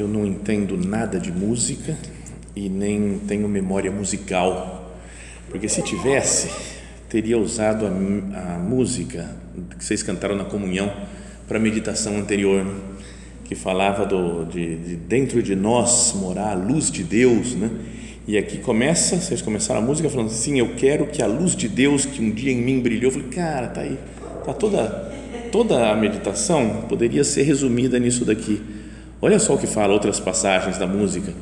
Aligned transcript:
Eu 0.00 0.08
não 0.08 0.24
entendo 0.24 0.78
nada 0.78 1.20
de 1.20 1.30
música 1.30 1.94
e 2.56 2.70
nem 2.70 3.18
tenho 3.28 3.46
memória 3.46 3.92
musical, 3.92 4.96
porque 5.50 5.68
se 5.68 5.82
tivesse, 5.82 6.48
teria 7.06 7.36
usado 7.36 7.84
a, 7.84 7.90
a 7.90 8.58
música 8.58 9.28
que 9.78 9.84
vocês 9.84 10.02
cantaram 10.02 10.34
na 10.34 10.44
comunhão 10.44 10.90
para 11.46 11.58
a 11.58 11.60
meditação 11.60 12.16
anterior, 12.16 12.66
que 13.44 13.54
falava 13.54 14.06
do, 14.06 14.46
de, 14.46 14.76
de, 14.76 14.96
dentro 14.96 15.42
de 15.42 15.54
nós 15.54 16.14
morar 16.14 16.52
a 16.52 16.54
luz 16.54 16.90
de 16.90 17.04
Deus, 17.04 17.54
né? 17.54 17.70
E 18.26 18.38
aqui 18.38 18.56
começa, 18.56 19.16
vocês 19.16 19.42
começaram 19.42 19.82
a 19.82 19.84
música 19.84 20.08
falando 20.08 20.28
assim, 20.28 20.58
eu 20.58 20.76
quero 20.76 21.08
que 21.08 21.22
a 21.22 21.26
luz 21.26 21.54
de 21.54 21.68
Deus 21.68 22.06
que 22.06 22.22
um 22.22 22.30
dia 22.30 22.52
em 22.52 22.62
mim 22.62 22.80
brilhou, 22.80 23.12
eu 23.12 23.20
falei, 23.20 23.28
cara, 23.28 23.66
tá 23.66 23.82
aí, 23.82 23.98
tá 24.46 24.54
toda 24.54 25.10
toda 25.52 25.90
a 25.90 25.96
meditação 25.96 26.86
poderia 26.88 27.24
ser 27.24 27.42
resumida 27.42 27.98
nisso 27.98 28.24
daqui 28.24 28.79
Olha 29.22 29.38
só 29.38 29.54
o 29.54 29.58
que 29.58 29.66
fala 29.66 29.92
outras 29.92 30.18
passagens 30.18 30.78
da 30.78 30.86
música. 30.86 31.32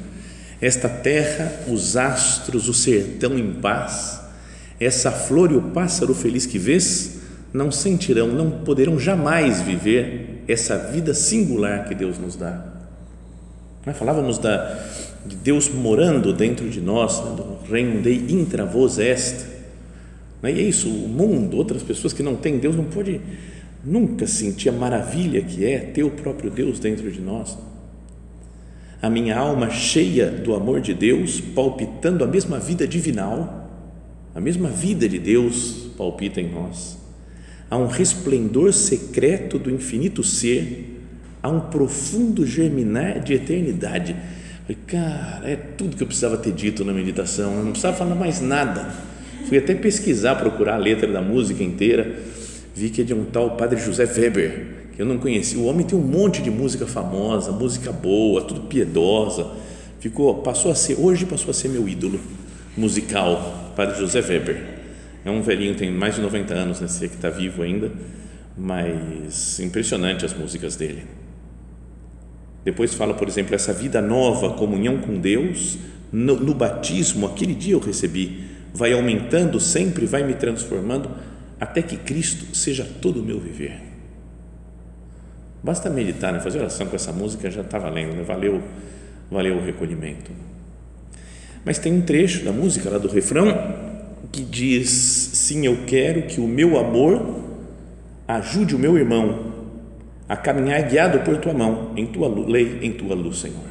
Esta 0.61 0.89
terra, 0.89 1.53
os 1.69 1.97
astros, 1.97 2.69
o 2.69 2.75
sertão 2.75 3.39
em 3.39 3.53
paz, 3.53 4.21
essa 4.81 5.13
flor 5.13 5.53
e 5.53 5.57
o 5.57 5.63
pássaro 5.63 6.15
feliz 6.15 6.45
que 6.47 6.59
vês, 6.59 7.21
não 7.53 7.71
sentirão, 7.71 8.27
não 8.27 8.51
poderão 8.51 8.99
jamais 8.99 9.61
viver 9.61 10.43
essa 10.49 10.77
vida 10.77 11.15
singular 11.15 11.87
que 11.87 11.95
Deus 11.95 12.19
nos 12.19 12.35
dá. 12.35 12.65
Nós 13.87 13.97
falávamos 13.97 14.39
da, 14.39 14.85
de 15.25 15.37
Deus 15.37 15.69
morando 15.69 16.33
dentro 16.33 16.69
de 16.69 16.81
nós, 16.81 17.25
né, 17.25 17.37
do 17.37 17.73
reino 17.73 18.03
de 18.03 18.35
intra 18.35 18.65
vos 18.65 18.99
est. 18.99 19.47
Né, 20.43 20.53
e 20.53 20.59
é 20.59 20.63
isso, 20.63 20.89
o 20.89 21.09
mundo, 21.09 21.57
outras 21.57 21.83
pessoas 21.83 22.13
que 22.13 22.23
não 22.23 22.35
têm 22.35 22.59
Deus, 22.59 22.75
não 22.75 22.85
pode 22.85 23.21
nunca 23.85 24.27
sentir 24.27 24.69
a 24.69 24.73
maravilha 24.73 25.41
que 25.41 25.65
é 25.65 25.79
ter 25.79 26.03
o 26.03 26.11
próprio 26.11 26.51
Deus 26.51 26.81
dentro 26.81 27.11
de 27.11 27.21
nós 27.21 27.57
a 29.01 29.09
minha 29.09 29.37
alma 29.37 29.71
cheia 29.71 30.27
do 30.27 30.55
amor 30.55 30.81
de 30.81 30.93
Deus, 30.93 31.41
palpitando 31.41 32.25
a 32.25 32.27
mesma 32.27 32.59
vida 32.59 32.87
divinal, 32.87 33.71
a 34.35 34.41
mesma 34.41 34.69
vida 34.69 35.09
de 35.09 35.19
Deus 35.19 35.91
palpita 35.97 36.41
em 36.41 36.51
nós. 36.51 36.99
Há 37.71 37.77
um 37.77 37.87
resplendor 37.87 38.73
secreto 38.73 39.59
do 39.59 39.71
infinito 39.71 40.25
ser, 40.25 41.03
há 41.43 41.49
um 41.49 41.61
profundo 41.61 42.47
germinar 42.47 43.21
de 43.21 43.35
eternidade. 43.35 44.17
Cara, 44.87 45.49
é 45.49 45.57
tudo 45.57 45.97
que 45.97 46.03
eu 46.03 46.07
precisava 46.07 46.37
ter 46.37 46.53
dito 46.53 46.85
na 46.85 46.93
meditação, 46.93 47.53
eu 47.55 47.65
não 47.65 47.71
precisava 47.71 47.97
falar 47.97 48.15
mais 48.15 48.41
nada. 48.41 48.89
Fui 49.49 49.59
até 49.59 49.75
pesquisar, 49.75 50.35
procurar 50.37 50.75
a 50.75 50.79
letra 50.79 51.11
da 51.11 51.23
música 51.23 51.63
inteira, 51.63 52.17
vi 52.75 52.91
que 52.91 53.01
é 53.01 53.05
de 53.05 53.15
um 53.15 53.25
tal 53.25 53.57
Padre 53.57 53.81
José 53.81 54.05
Weber, 54.05 54.67
eu 54.99 55.07
não 55.07 55.17
conheci. 55.17 55.57
O 55.57 55.65
homem 55.65 55.87
tem 55.87 55.97
um 55.97 56.03
monte 56.03 56.43
de 56.43 56.51
música 56.51 56.85
famosa, 56.85 57.53
música 57.53 57.93
boa, 57.93 58.43
tudo 58.43 58.63
piedosa. 58.63 59.49
Ficou, 60.01 60.43
passou 60.43 60.73
a 60.73 60.75
ser, 60.75 60.99
hoje 60.99 61.25
passou 61.25 61.53
a 61.53 61.55
ser 61.55 61.69
meu 61.69 61.89
ídolo 61.89 62.21
musical, 62.77 63.73
Padre 63.77 63.97
José 63.97 64.21
Weber. 64.21 64.61
É 65.25 65.31
um 65.31 65.41
velhinho, 65.41 65.77
tem 65.77 65.91
mais 65.91 66.17
de 66.17 66.21
90 66.21 66.53
anos, 66.53 66.81
né? 66.81 66.89
Sei 66.89 67.09
que 67.09 67.15
está 67.15 67.31
vivo 67.31 67.63
ainda, 67.63 67.93
mas 68.57 69.61
impressionante 69.61 70.25
as 70.25 70.35
músicas 70.35 70.75
dele. 70.75 71.05
Depois 72.65 72.93
fala, 72.93 73.15
por 73.15 73.29
exemplo, 73.29 73.55
essa 73.55 73.73
vida 73.73 74.03
nova, 74.03 74.51
comunhão 74.55 74.99
com 74.99 75.19
Deus, 75.19 75.79
no, 76.13 76.35
no 76.37 76.55
batismo, 76.55 77.27
aquele 77.27 77.55
dia 77.55 77.75
eu 77.75 77.79
recebi, 77.79 78.45
vai 78.75 78.93
aumentando 78.93 79.61
sempre, 79.61 80.07
vai 80.07 80.25
me 80.25 80.35
transformando, 80.35 81.09
até 81.61 81.83
que 81.83 81.97
Cristo 81.97 82.55
seja 82.55 82.85
todo 83.01 83.21
o 83.21 83.25
meu 83.25 83.39
viver. 83.39 83.88
Basta 85.63 85.91
meditar, 85.91 86.33
né? 86.33 86.41
fazer 86.41 86.59
oração 86.59 86.87
com 86.87 86.97
essa 86.97 87.13
música 87.13 87.51
já 87.51 87.63
está 87.63 87.79
valendo, 87.79 88.15
né? 88.15 88.23
valeu, 88.23 88.63
valeu 89.31 89.57
o 89.57 89.65
recolhimento. 89.65 90.31
Mas 91.65 91.79
tem 91.79 91.93
um 91.93 92.01
trecho 92.01 92.45
da 92.45 92.53
música, 92.53 92.89
lá 92.89 92.99
do 92.99 93.09
refrão, 93.09 93.47
que 94.31 94.43
diz: 94.43 94.89
Sim, 94.89 95.67
eu 95.67 95.85
quero 95.87 96.23
que 96.23 96.41
o 96.41 96.47
meu 96.47 96.79
amor 96.79 97.45
ajude 98.27 98.75
o 98.75 98.79
meu 98.79 98.97
irmão 98.97 99.53
a 100.29 100.37
caminhar 100.37 100.83
guiado 100.83 101.21
por 101.21 101.39
tua 101.39 101.55
mão, 101.55 101.93
em 101.97 102.07
tua 102.07 102.29
lei, 102.29 102.79
em 102.83 102.93
tua 102.93 103.15
luz, 103.15 103.39
Senhor. 103.39 103.69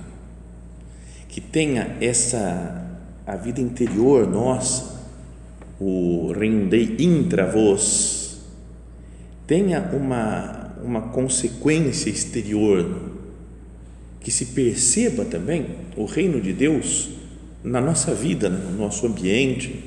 Que 1.29 1.39
tenha 1.39 1.95
essa 2.01 2.85
a 3.25 3.35
vida 3.35 3.59
interior 3.59 4.25
nossa, 4.25 5.01
o 5.79 6.31
rendei 6.31 6.95
intra 6.99 7.45
vos, 7.45 8.39
tenha 9.45 9.81
uma 9.91 10.56
uma 10.87 11.01
consequência 11.01 12.09
exterior, 12.09 12.89
que 14.21 14.31
se 14.31 14.47
perceba 14.47 15.25
também 15.25 15.67
o 15.95 16.05
reino 16.05 16.39
de 16.39 16.53
Deus 16.53 17.09
na 17.63 17.81
nossa 17.81 18.13
vida, 18.13 18.49
no 18.49 18.77
nosso 18.77 19.05
ambiente. 19.05 19.83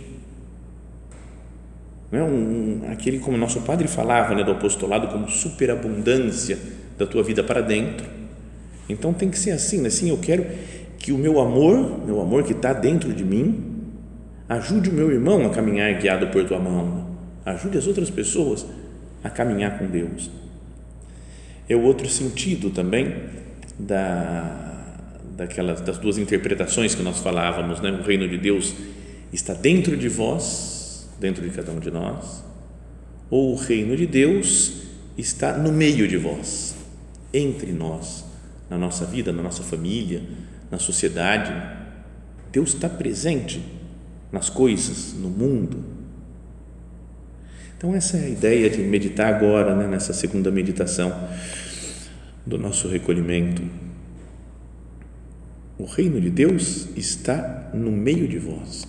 Não 2.12 2.18
é 2.18 2.22
um, 2.22 2.82
aquele 2.90 3.18
como 3.18 3.36
nosso 3.36 3.62
padre 3.62 3.88
falava 3.88 4.34
né, 4.34 4.44
do 4.44 4.52
apostolado 4.52 5.08
como 5.08 5.28
superabundância 5.28 6.58
da 6.98 7.06
tua 7.06 7.22
vida 7.22 7.42
para 7.42 7.60
dentro. 7.60 8.06
Então 8.88 9.14
tem 9.14 9.30
que 9.30 9.38
ser 9.38 9.52
assim, 9.52 9.86
assim 9.86 10.10
eu 10.10 10.18
quero 10.18 10.44
que 10.98 11.12
o 11.12 11.18
meu 11.18 11.40
amor, 11.40 12.04
meu 12.04 12.20
amor 12.20 12.42
que 12.44 12.52
está 12.52 12.72
dentro 12.72 13.14
de 13.14 13.24
mim, 13.24 13.64
ajude 14.48 14.90
o 14.90 14.92
meu 14.92 15.10
irmão 15.10 15.46
a 15.46 15.50
caminhar 15.50 15.94
guiado 15.94 16.26
por 16.26 16.44
tua 16.44 16.58
mão, 16.58 17.06
ajude 17.46 17.78
as 17.78 17.86
outras 17.86 18.10
pessoas 18.10 18.66
a 19.22 19.30
caminhar 19.30 19.78
com 19.78 19.86
Deus 19.86 20.39
é 21.72 21.76
o 21.76 21.82
outro 21.82 22.08
sentido 22.08 22.70
também 22.70 23.14
da, 23.78 24.84
daquelas, 25.36 25.80
das 25.80 25.98
duas 25.98 26.18
interpretações 26.18 26.96
que 26.96 27.02
nós 27.02 27.20
falávamos, 27.20 27.80
né? 27.80 27.92
o 27.92 28.02
reino 28.02 28.28
de 28.28 28.36
Deus 28.36 28.74
está 29.32 29.54
dentro 29.54 29.96
de 29.96 30.08
vós, 30.08 31.08
dentro 31.20 31.48
de 31.48 31.54
cada 31.54 31.70
um 31.70 31.78
de 31.78 31.88
nós, 31.88 32.42
ou 33.30 33.52
o 33.52 33.56
reino 33.56 33.96
de 33.96 34.04
Deus 34.04 34.82
está 35.16 35.56
no 35.56 35.70
meio 35.70 36.08
de 36.08 36.16
vós, 36.16 36.74
entre 37.32 37.70
nós, 37.72 38.24
na 38.68 38.76
nossa 38.76 39.04
vida, 39.04 39.32
na 39.32 39.40
nossa 39.40 39.62
família, 39.62 40.22
na 40.72 40.78
sociedade. 40.78 41.52
Deus 42.50 42.74
está 42.74 42.88
presente 42.88 43.62
nas 44.32 44.50
coisas, 44.50 45.14
no 45.14 45.28
mundo. 45.28 45.84
Então, 47.80 47.94
essa 47.94 48.18
é 48.18 48.26
a 48.26 48.28
ideia 48.28 48.68
de 48.68 48.82
meditar 48.82 49.32
agora, 49.32 49.74
né, 49.74 49.86
nessa 49.86 50.12
segunda 50.12 50.50
meditação 50.50 51.18
do 52.44 52.58
nosso 52.58 52.88
recolhimento. 52.88 53.62
O 55.78 55.86
reino 55.86 56.20
de 56.20 56.28
Deus 56.28 56.90
está 56.94 57.70
no 57.72 57.90
meio 57.90 58.28
de 58.28 58.38
vós. 58.38 58.86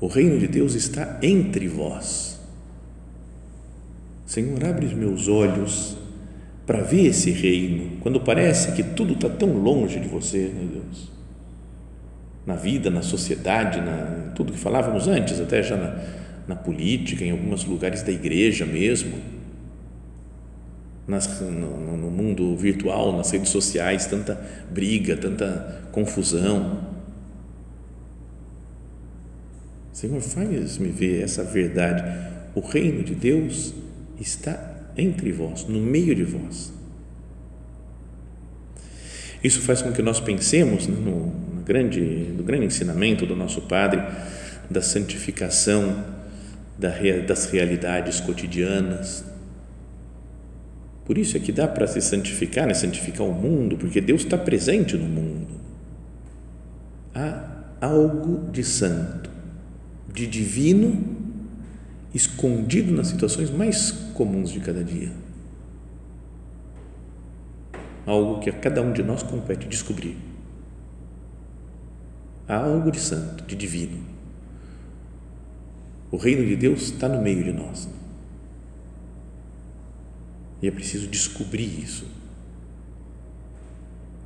O 0.00 0.08
reino 0.08 0.36
de 0.36 0.48
Deus 0.48 0.74
está 0.74 1.16
entre 1.22 1.68
vós. 1.68 2.40
Senhor, 4.26 4.64
abre 4.64 4.86
os 4.86 4.94
meus 4.94 5.28
olhos 5.28 5.96
para 6.66 6.80
ver 6.80 7.06
esse 7.06 7.30
reino, 7.30 7.98
quando 8.00 8.18
parece 8.18 8.72
que 8.72 8.82
tudo 8.82 9.12
está 9.12 9.28
tão 9.28 9.52
longe 9.58 10.00
de 10.00 10.08
você, 10.08 10.52
meu 10.52 10.66
Deus. 10.66 11.08
Na 12.44 12.56
vida, 12.56 12.90
na 12.90 13.02
sociedade, 13.02 13.80
na 13.80 14.32
tudo 14.34 14.52
que 14.52 14.58
falávamos 14.58 15.06
antes, 15.06 15.40
até 15.40 15.62
já 15.62 15.76
na, 15.76 16.23
na 16.46 16.56
política, 16.56 17.24
em 17.24 17.30
alguns 17.30 17.64
lugares 17.64 18.02
da 18.02 18.12
igreja 18.12 18.66
mesmo 18.66 19.34
nas, 21.06 21.40
no, 21.40 21.96
no 21.96 22.10
mundo 22.10 22.56
virtual, 22.56 23.16
nas 23.16 23.30
redes 23.30 23.50
sociais, 23.50 24.06
tanta 24.06 24.40
briga, 24.70 25.16
tanta 25.16 25.88
confusão. 25.92 26.94
Senhor, 29.92 30.20
faz-me 30.20 30.88
ver 30.88 31.22
essa 31.22 31.44
verdade. 31.44 32.02
O 32.54 32.60
reino 32.60 33.02
de 33.04 33.14
Deus 33.14 33.74
está 34.18 34.72
entre 34.96 35.30
vós, 35.32 35.66
no 35.66 35.80
meio 35.80 36.14
de 36.14 36.24
vós. 36.24 36.72
Isso 39.42 39.60
faz 39.60 39.82
com 39.82 39.92
que 39.92 40.00
nós 40.00 40.20
pensemos 40.20 40.86
né, 40.86 40.96
no, 40.98 41.26
no, 41.26 41.62
grande, 41.62 42.00
no 42.00 42.42
grande 42.42 42.64
ensinamento 42.64 43.26
do 43.26 43.36
nosso 43.36 43.60
Padre 43.62 44.02
da 44.70 44.80
santificação 44.80 46.02
das 46.78 47.46
realidades 47.50 48.20
cotidianas, 48.20 49.24
por 51.04 51.18
isso 51.18 51.36
é 51.36 51.40
que 51.40 51.52
dá 51.52 51.68
para 51.68 51.86
se 51.86 52.00
santificar, 52.00 52.66
né? 52.66 52.74
santificar 52.74 53.26
o 53.26 53.32
mundo, 53.32 53.76
porque 53.76 54.00
Deus 54.00 54.22
está 54.22 54.38
presente 54.38 54.96
no 54.96 55.06
mundo. 55.06 55.60
Há 57.14 57.44
algo 57.80 58.50
de 58.50 58.64
santo, 58.64 59.30
de 60.12 60.26
divino, 60.26 61.14
escondido 62.14 62.92
nas 62.92 63.08
situações 63.08 63.50
mais 63.50 63.90
comuns 64.14 64.50
de 64.50 64.60
cada 64.60 64.82
dia. 64.82 65.12
Algo 68.06 68.40
que 68.40 68.48
a 68.48 68.52
cada 68.52 68.80
um 68.80 68.92
de 68.92 69.02
nós 69.02 69.22
compete 69.22 69.68
descobrir. 69.68 70.16
Há 72.48 72.56
algo 72.56 72.90
de 72.90 73.00
santo, 73.00 73.44
de 73.44 73.54
divino. 73.54 74.13
O 76.14 76.16
reino 76.16 76.46
de 76.46 76.54
Deus 76.54 76.82
está 76.82 77.08
no 77.08 77.20
meio 77.20 77.42
de 77.42 77.52
nós. 77.52 77.88
E 80.62 80.68
é 80.68 80.70
preciso 80.70 81.08
descobrir 81.08 81.64
isso. 81.64 82.06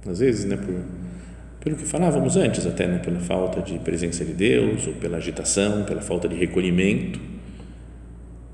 Às 0.06 0.18
vezes, 0.18 0.44
né, 0.44 0.58
por, 0.58 0.84
pelo 1.60 1.76
que 1.76 1.86
falávamos 1.86 2.36
antes, 2.36 2.66
até 2.66 2.86
né, 2.86 2.98
pela 2.98 3.18
falta 3.20 3.62
de 3.62 3.78
presença 3.78 4.22
de 4.22 4.34
Deus, 4.34 4.86
ou 4.86 4.92
pela 4.96 5.16
agitação, 5.16 5.86
pela 5.86 6.02
falta 6.02 6.28
de 6.28 6.34
recolhimento, 6.34 7.18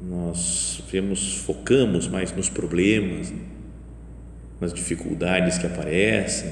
nós 0.00 0.80
vemos, 0.88 1.38
focamos 1.38 2.06
mais 2.06 2.30
nos 2.36 2.48
problemas, 2.48 3.34
nas 4.60 4.72
dificuldades 4.72 5.58
que 5.58 5.66
aparecem. 5.66 6.50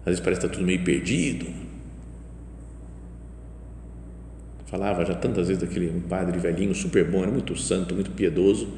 Às 0.00 0.06
vezes 0.06 0.20
parece 0.20 0.40
que 0.40 0.46
está 0.46 0.48
tudo 0.48 0.66
meio 0.66 0.82
perdido. 0.82 1.46
Falava 4.66 5.04
já 5.04 5.14
tantas 5.14 5.48
vezes 5.48 5.62
daquele 5.62 5.88
um 5.88 6.00
padre 6.00 6.38
velhinho 6.38 6.74
super 6.74 7.04
bom, 7.04 7.22
era 7.22 7.30
muito 7.30 7.56
santo, 7.56 7.94
muito 7.94 8.10
piedoso 8.10 8.68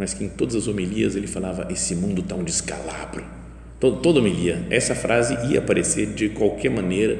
mas 0.00 0.14
que 0.14 0.24
em 0.24 0.30
todas 0.30 0.54
as 0.54 0.66
homilias 0.66 1.14
ele 1.14 1.26
falava: 1.26 1.70
Esse 1.70 1.94
mundo 1.94 2.22
está 2.22 2.34
um 2.34 2.42
descalabro. 2.42 3.22
Toda, 3.78 4.18
homilia, 4.18 4.66
essa 4.70 4.94
frase 4.94 5.36
ia 5.50 5.58
aparecer 5.58 6.14
de 6.14 6.30
qualquer 6.30 6.70
maneira, 6.70 7.18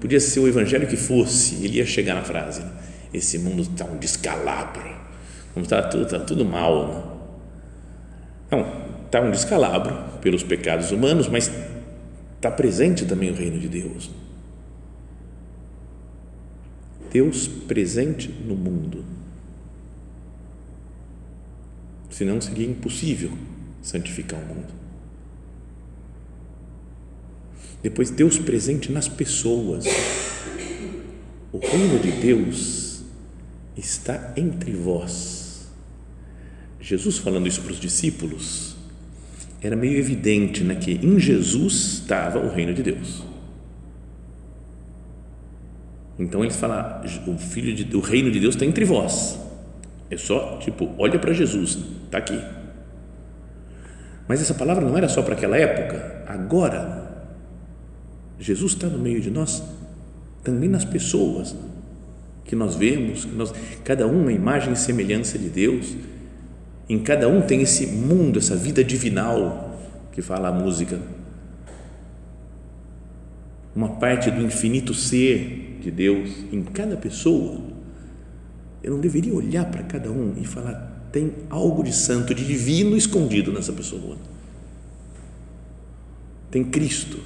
podia 0.00 0.20
ser 0.20 0.38
o 0.38 0.46
evangelho 0.46 0.86
que 0.86 0.96
fosse, 0.96 1.56
ele 1.64 1.78
ia 1.78 1.86
chegar 1.86 2.14
na 2.14 2.22
frase: 2.22 2.62
Esse 3.12 3.36
mundo 3.36 3.62
está 3.62 3.84
um 3.84 3.98
descalabro. 3.98 4.88
Como 5.52 5.64
está 5.64 5.82
tudo, 5.82 6.06
tá 6.06 6.20
tudo 6.20 6.44
mal. 6.44 6.86
Né? 8.48 8.58
Não, 8.58 9.04
está 9.06 9.20
um 9.20 9.32
descalabro 9.32 10.20
pelos 10.20 10.44
pecados 10.44 10.92
humanos, 10.92 11.28
mas 11.28 11.50
está 12.36 12.48
presente 12.48 13.04
também 13.06 13.28
o 13.28 13.34
reino 13.34 13.58
de 13.58 13.66
Deus. 13.66 14.08
Deus 17.10 17.48
presente 17.48 18.28
no 18.28 18.54
mundo 18.54 19.04
senão 22.20 22.38
seria 22.38 22.66
impossível 22.66 23.30
santificar 23.80 24.38
o 24.38 24.46
mundo. 24.46 24.74
Depois, 27.82 28.10
Deus 28.10 28.38
presente 28.38 28.92
nas 28.92 29.08
pessoas. 29.08 29.86
O 31.50 31.58
reino 31.58 31.98
de 31.98 32.12
Deus 32.12 33.02
está 33.74 34.34
entre 34.36 34.72
vós. 34.72 35.70
Jesus 36.78 37.16
falando 37.16 37.48
isso 37.48 37.62
para 37.62 37.72
os 37.72 37.80
discípulos, 37.80 38.76
era 39.62 39.74
meio 39.74 39.96
evidente 39.96 40.62
né, 40.62 40.74
que 40.74 40.92
em 40.92 41.18
Jesus 41.18 42.00
estava 42.02 42.38
o 42.38 42.52
reino 42.52 42.74
de 42.74 42.82
Deus. 42.82 43.29
Então 46.20 46.44
eles 46.44 46.56
falam, 46.56 47.00
o 47.26 47.38
filho 47.38 47.74
de, 47.74 47.96
o 47.96 48.00
reino 48.00 48.30
de 48.30 48.38
Deus 48.38 48.54
está 48.54 48.66
entre 48.66 48.84
vós. 48.84 49.40
É 50.10 50.18
só, 50.18 50.58
tipo, 50.58 50.90
olha 50.98 51.18
para 51.18 51.32
Jesus, 51.32 51.78
está 52.04 52.18
aqui. 52.18 52.38
Mas 54.28 54.42
essa 54.42 54.52
palavra 54.52 54.84
não 54.86 54.96
era 54.98 55.08
só 55.08 55.22
para 55.22 55.34
aquela 55.34 55.56
época. 55.56 56.22
Agora, 56.28 57.24
Jesus 58.38 58.72
está 58.72 58.86
no 58.86 58.98
meio 58.98 59.20
de 59.20 59.30
nós, 59.30 59.62
também 60.44 60.68
nas 60.68 60.84
pessoas 60.84 61.56
que 62.44 62.54
nós 62.54 62.74
vemos, 62.74 63.24
que 63.24 63.34
nós, 63.34 63.54
cada 63.82 64.06
um 64.06 64.20
uma 64.20 64.32
imagem 64.32 64.74
e 64.74 64.76
semelhança 64.76 65.38
de 65.38 65.48
Deus. 65.48 65.96
Em 66.86 66.98
cada 66.98 67.28
um 67.28 67.40
tem 67.40 67.62
esse 67.62 67.86
mundo, 67.86 68.38
essa 68.38 68.56
vida 68.56 68.84
divinal 68.84 69.80
que 70.12 70.20
fala 70.20 70.48
a 70.48 70.52
música. 70.52 71.00
Uma 73.74 73.96
parte 73.96 74.30
do 74.30 74.42
infinito 74.42 74.92
ser 74.92 75.69
de 75.80 75.90
Deus 75.90 76.30
em 76.52 76.62
cada 76.62 76.96
pessoa 76.96 77.60
eu 78.82 78.92
não 78.92 79.00
deveria 79.00 79.34
olhar 79.34 79.70
para 79.70 79.82
cada 79.82 80.10
um 80.10 80.34
e 80.36 80.44
falar: 80.44 81.08
tem 81.12 81.32
algo 81.48 81.82
de 81.82 81.92
santo, 81.92 82.34
de 82.34 82.46
divino 82.46 82.96
escondido 82.96 83.52
nessa 83.52 83.72
pessoa. 83.72 84.16
Tem 86.50 86.64
Cristo 86.64 87.20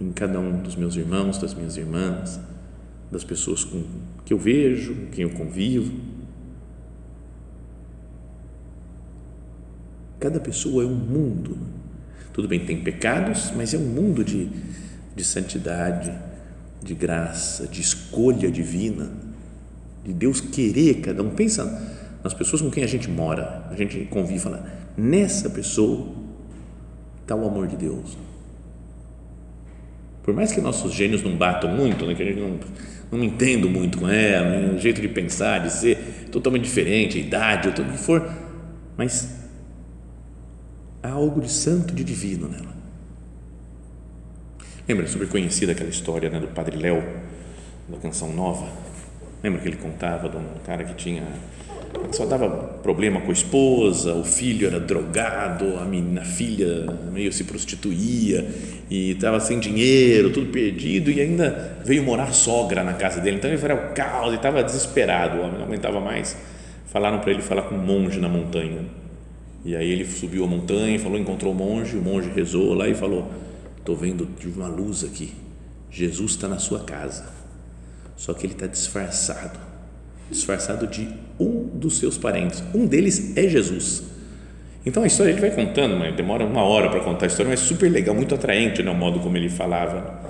em 0.00 0.10
cada 0.12 0.38
um 0.38 0.60
dos 0.60 0.76
meus 0.76 0.96
irmãos, 0.96 1.38
das 1.38 1.54
minhas 1.54 1.76
irmãs, 1.76 2.40
das 3.10 3.24
pessoas 3.24 3.64
com 3.64 3.82
que 4.24 4.32
eu 4.32 4.38
vejo, 4.38 4.94
com 4.94 5.06
quem 5.06 5.22
eu 5.22 5.30
convivo. 5.30 5.92
Cada 10.18 10.40
pessoa 10.40 10.82
é 10.82 10.86
um 10.86 10.94
mundo. 10.94 11.58
Tudo 12.32 12.48
bem, 12.48 12.66
tem 12.66 12.82
pecados, 12.82 13.52
mas 13.54 13.72
é 13.72 13.78
um 13.78 13.86
mundo 13.86 14.24
de, 14.24 14.50
de 15.14 15.22
santidade, 15.22 16.12
de 16.84 16.94
graça, 16.94 17.66
de 17.66 17.80
escolha 17.80 18.50
divina 18.50 19.10
de 20.04 20.12
Deus 20.12 20.40
querer 20.40 21.00
cada 21.00 21.22
um. 21.22 21.30
Pensa 21.30 21.82
nas 22.22 22.34
pessoas 22.34 22.60
com 22.60 22.70
quem 22.70 22.84
a 22.84 22.86
gente 22.86 23.08
mora, 23.10 23.66
a 23.70 23.74
gente 23.74 24.04
convive, 24.10 24.38
fala, 24.38 24.64
nessa 24.96 25.48
pessoa 25.48 26.08
está 27.22 27.34
o 27.34 27.46
amor 27.46 27.66
de 27.66 27.76
Deus. 27.76 28.16
Por 30.22 30.34
mais 30.34 30.52
que 30.52 30.60
nossos 30.60 30.92
gênios 30.92 31.22
não 31.22 31.36
batam 31.36 31.70
muito, 31.70 32.06
né, 32.06 32.14
que 32.14 32.22
a 32.22 32.26
gente 32.26 32.40
não, 32.40 32.58
não 33.10 33.24
entenda 33.24 33.66
muito 33.66 33.98
com 33.98 34.08
ela, 34.08 34.48
né, 34.48 34.74
o 34.74 34.78
jeito 34.78 35.00
de 35.00 35.08
pensar, 35.08 35.58
de 35.58 35.72
ser 35.72 36.28
totalmente 36.30 36.64
diferente, 36.64 37.18
a 37.18 37.20
idade, 37.20 37.72
tudo 37.72 37.92
que 37.92 37.98
for, 37.98 38.30
mas 38.96 39.38
há 41.02 41.10
algo 41.10 41.40
de 41.40 41.50
santo, 41.50 41.94
de 41.94 42.04
divino 42.04 42.48
nela. 42.48 42.73
Lembra, 44.86 45.06
super 45.06 45.28
conhecida 45.28 45.72
aquela 45.72 45.88
história 45.88 46.28
né, 46.28 46.38
do 46.38 46.48
Padre 46.48 46.76
Léo, 46.76 47.02
da 47.88 47.96
Canção 47.98 48.32
Nova? 48.32 48.66
Lembra 49.42 49.60
que 49.60 49.68
ele 49.68 49.76
contava 49.76 50.28
de 50.28 50.36
um 50.36 50.44
cara 50.64 50.84
que 50.84 50.94
tinha 50.94 51.22
só 52.12 52.26
dava 52.26 52.48
problema 52.82 53.20
com 53.20 53.30
a 53.30 53.32
esposa, 53.32 54.14
o 54.14 54.24
filho 54.24 54.66
era 54.66 54.78
drogado, 54.78 55.76
a, 55.78 55.84
menina, 55.84 56.20
a 56.20 56.24
filha 56.24 56.86
meio 57.12 57.32
se 57.32 57.44
prostituía 57.44 58.46
e 58.90 59.12
estava 59.12 59.40
sem 59.40 59.58
dinheiro, 59.58 60.30
tudo 60.30 60.50
perdido 60.50 61.10
e 61.10 61.20
ainda 61.20 61.78
veio 61.84 62.02
morar 62.02 62.32
sogra 62.32 62.84
na 62.84 62.94
casa 62.94 63.20
dele. 63.20 63.36
Então 63.36 63.50
ele 63.50 63.62
era 63.62 63.74
o 63.74 63.94
caos 63.94 64.32
e 64.32 64.36
estava 64.36 64.62
desesperado, 64.62 65.38
o 65.38 65.40
homem 65.42 65.58
não 65.58 65.64
aguentava 65.64 66.00
mais. 66.00 66.36
Falaram 66.86 67.18
para 67.18 67.32
ele 67.32 67.42
falar 67.42 67.62
com 67.62 67.74
um 67.74 67.82
monge 67.82 68.20
na 68.20 68.28
montanha. 68.28 68.82
E 69.64 69.74
aí 69.74 69.90
ele 69.90 70.04
subiu 70.04 70.44
a 70.44 70.46
montanha, 70.46 70.98
falou, 70.98 71.18
encontrou 71.18 71.52
o 71.52 71.54
monge, 71.54 71.96
o 71.96 72.02
monge 72.02 72.30
rezou 72.34 72.74
lá 72.74 72.86
e 72.86 72.94
falou: 72.94 73.30
"Estou 73.84 73.96
vendo 73.96 74.26
de 74.40 74.48
uma 74.48 74.66
luz 74.66 75.04
aqui. 75.04 75.34
Jesus 75.90 76.32
está 76.32 76.48
na 76.48 76.58
sua 76.58 76.80
casa." 76.80 77.26
Só 78.16 78.32
que 78.32 78.46
ele 78.46 78.54
está 78.54 78.66
disfarçado 78.66 79.74
disfarçado 80.30 80.86
de 80.86 81.08
um 81.38 81.68
dos 81.74 81.98
seus 81.98 82.16
parentes. 82.16 82.62
Um 82.74 82.86
deles 82.86 83.36
é 83.36 83.48
Jesus. 83.48 84.02
Então 84.86 85.02
a 85.02 85.06
história 85.06 85.30
ele 85.30 85.40
vai 85.40 85.50
contando, 85.50 85.96
mas 85.96 86.14
demora 86.14 86.44
uma 86.44 86.62
hora 86.62 86.90
para 86.90 87.00
contar 87.00 87.26
a 87.26 87.28
história, 87.28 87.50
mas 87.50 87.62
é 87.62 87.64
super 87.64 87.90
legal, 87.90 88.14
muito 88.14 88.34
atraente 88.34 88.82
no 88.82 88.92
né, 88.92 88.98
modo 88.98 89.20
como 89.20 89.36
ele 89.36 89.48
falava. 89.48 90.22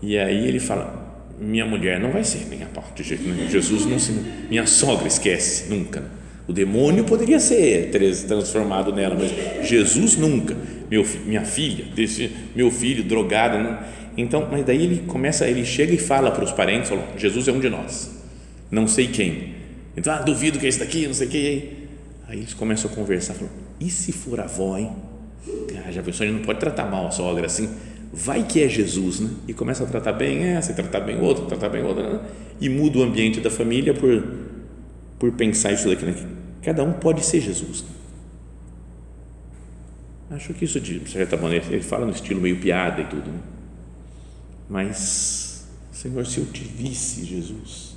E 0.00 0.16
aí 0.16 0.46
ele 0.46 0.58
fala: 0.58 1.14
Minha 1.38 1.66
mulher 1.66 2.00
não 2.00 2.10
vai 2.10 2.24
ser 2.24 2.46
minha 2.46 2.66
parte, 2.66 3.02
Jesus 3.02 3.84
não 3.84 3.98
se. 3.98 4.12
Minha 4.48 4.66
sogra 4.66 5.06
esquece, 5.06 5.68
nunca. 5.68 6.19
O 6.50 6.52
demônio 6.52 7.04
poderia 7.04 7.38
ser 7.38 7.92
transformado 8.26 8.92
nela, 8.92 9.14
mas 9.14 9.68
Jesus 9.68 10.16
nunca. 10.16 10.56
Meu, 10.90 11.06
minha 11.24 11.44
filha, 11.44 11.84
desse, 11.94 12.28
meu 12.56 12.72
filho 12.72 13.04
drogado. 13.04 13.56
Não, 13.56 13.78
então, 14.16 14.48
mas 14.50 14.66
daí 14.66 14.82
ele 14.82 15.04
começa, 15.06 15.46
ele 15.46 15.64
chega 15.64 15.94
e 15.94 15.96
fala 15.96 16.32
para 16.32 16.42
os 16.42 16.50
parentes, 16.50 16.88
fala, 16.88 17.06
Jesus 17.16 17.46
é 17.46 17.52
um 17.52 17.60
de 17.60 17.70
nós, 17.70 18.10
não 18.68 18.88
sei 18.88 19.06
quem. 19.06 19.54
Então, 19.96 20.12
ah, 20.12 20.18
duvido 20.18 20.58
que 20.58 20.66
é 20.66 20.68
esse 20.68 20.80
daqui, 20.80 21.06
não 21.06 21.14
sei 21.14 21.28
quem. 21.28 21.70
Aí 22.26 22.38
eles 22.38 22.52
começam 22.52 22.90
a 22.90 22.94
conversar, 22.96 23.36
e 23.78 23.88
se 23.88 24.10
for 24.10 24.40
avó, 24.40 24.76
hein? 24.76 24.90
Ah, 25.86 25.92
já 25.92 26.02
pensou, 26.02 26.24
a 26.24 26.26
gente 26.26 26.38
não 26.38 26.44
pode 26.44 26.58
tratar 26.58 26.90
mal 26.90 27.06
a 27.06 27.12
sogra 27.12 27.46
assim. 27.46 27.70
Vai 28.12 28.42
que 28.42 28.60
é 28.60 28.68
Jesus, 28.68 29.20
né? 29.20 29.30
E 29.46 29.54
começa 29.54 29.84
a 29.84 29.86
tratar 29.86 30.14
bem 30.14 30.42
essa, 30.42 30.72
tratar 30.72 30.98
bem 30.98 31.20
outro, 31.20 31.46
tratar 31.46 31.68
bem 31.68 31.84
outra, 31.84 32.12
né? 32.12 32.20
e 32.60 32.68
muda 32.68 32.98
o 32.98 33.02
ambiente 33.04 33.38
da 33.38 33.50
família 33.52 33.94
por, 33.94 34.24
por 35.16 35.30
pensar 35.30 35.70
isso 35.70 35.88
daqui. 35.88 36.04
Né? 36.04 36.39
Cada 36.62 36.84
um 36.84 36.92
pode 36.92 37.24
ser 37.24 37.40
Jesus. 37.40 37.84
Acho 40.30 40.54
que 40.54 40.64
isso, 40.64 40.80
de 40.80 41.10
certa 41.10 41.36
maneira, 41.36 41.66
ele 41.66 41.82
fala 41.82 42.06
no 42.06 42.12
estilo 42.12 42.40
meio 42.40 42.60
piada 42.60 43.00
e 43.00 43.06
tudo, 43.06 43.30
né? 43.30 43.40
mas, 44.68 45.68
Senhor, 45.90 46.24
se 46.24 46.38
eu 46.38 46.46
te 46.46 46.62
visse, 46.62 47.24
Jesus, 47.24 47.96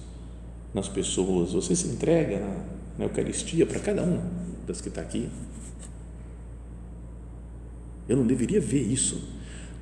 nas 0.73 0.87
pessoas, 0.87 1.53
você 1.53 1.75
se 1.75 1.87
entrega 1.87 2.39
na, 2.39 2.55
na 2.97 3.05
Eucaristia 3.05 3.65
para 3.67 3.79
cada 3.79 4.01
um 4.01 4.19
das 4.65 4.81
que 4.81 4.87
está 4.89 5.01
aqui. 5.01 5.29
Eu 8.09 8.17
não 8.17 8.25
deveria 8.25 8.59
ver 8.59 8.81
isso. 8.81 9.21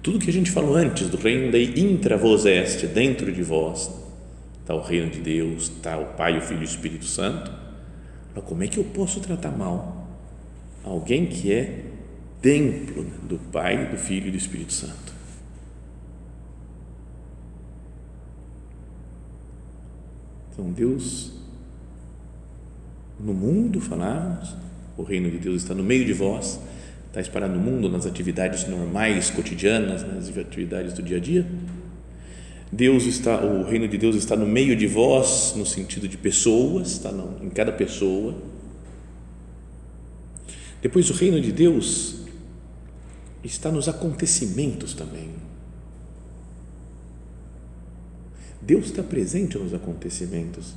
Tudo 0.04 0.20
que 0.20 0.30
a 0.30 0.34
gente 0.34 0.52
falou 0.52 0.76
antes 0.76 1.08
do 1.10 1.18
reino 1.18 1.52
daí 1.52 1.80
intra 1.80 2.18
vos 2.18 2.46
est, 2.46 2.86
dentro 2.88 3.32
de 3.32 3.44
vós, 3.44 3.90
está 4.60 4.76
o 4.76 4.82
reino 4.82 5.10
de 5.10 5.20
Deus, 5.20 5.64
está 5.64 5.98
o 5.98 6.14
Pai, 6.16 6.38
o 6.38 6.42
Filho 6.42 6.62
e 6.62 6.64
o 6.64 6.66
Espírito 6.66 7.06
Santo. 7.06 7.52
Mas 8.36 8.44
como 8.46 8.64
é 8.64 8.68
que 8.68 8.78
eu 8.78 8.84
posso 8.84 9.20
tratar 9.20 9.52
mal 9.52 10.08
alguém 10.84 11.26
que 11.26 11.52
é 11.52 11.92
templo 12.42 13.06
do 13.24 13.38
Pai, 13.52 13.90
do 13.90 13.98
Filho 13.98 14.28
e 14.28 14.32
do 14.32 14.38
Espírito 14.38 14.74
Santo. 14.74 15.14
Então, 20.52 20.72
Deus, 20.72 21.34
no 23.20 23.34
mundo, 23.34 23.80
falávamos, 23.80 24.56
o 24.98 25.04
reino 25.04 25.30
de 25.30 25.38
Deus 25.38 25.62
está 25.62 25.74
no 25.74 25.84
meio 25.84 26.04
de 26.04 26.14
vós, 26.14 26.60
está 27.08 27.22
espalhado 27.22 27.54
no 27.54 27.60
mundo, 27.60 27.90
nas 27.90 28.06
atividades 28.06 28.68
normais, 28.68 29.30
cotidianas, 29.30 30.04
nas 30.04 30.36
atividades 30.36 30.94
do 30.94 31.04
dia 31.04 31.18
a 31.18 31.20
dia. 31.20 31.46
Deus 32.72 33.04
está, 33.04 33.44
o 33.44 33.64
reino 33.64 33.86
de 33.88 33.98
Deus 33.98 34.16
está 34.16 34.36
no 34.36 34.46
meio 34.46 34.78
de 34.78 34.88
vós, 34.88 35.54
no 35.58 35.66
sentido 35.66 36.08
de 36.08 36.18
pessoas, 36.18 36.92
está 36.92 37.12
em 37.42 37.50
cada 37.50 37.72
pessoa. 37.72 38.34
Depois, 40.82 41.10
o 41.10 41.14
reino 41.14 41.42
de 41.42 41.52
Deus 41.52 42.22
está 43.44 43.70
nos 43.70 43.90
acontecimentos 43.90 44.94
também. 44.94 45.30
Deus 48.62 48.86
está 48.86 49.04
presente 49.04 49.58
nos 49.58 49.74
acontecimentos. 49.74 50.74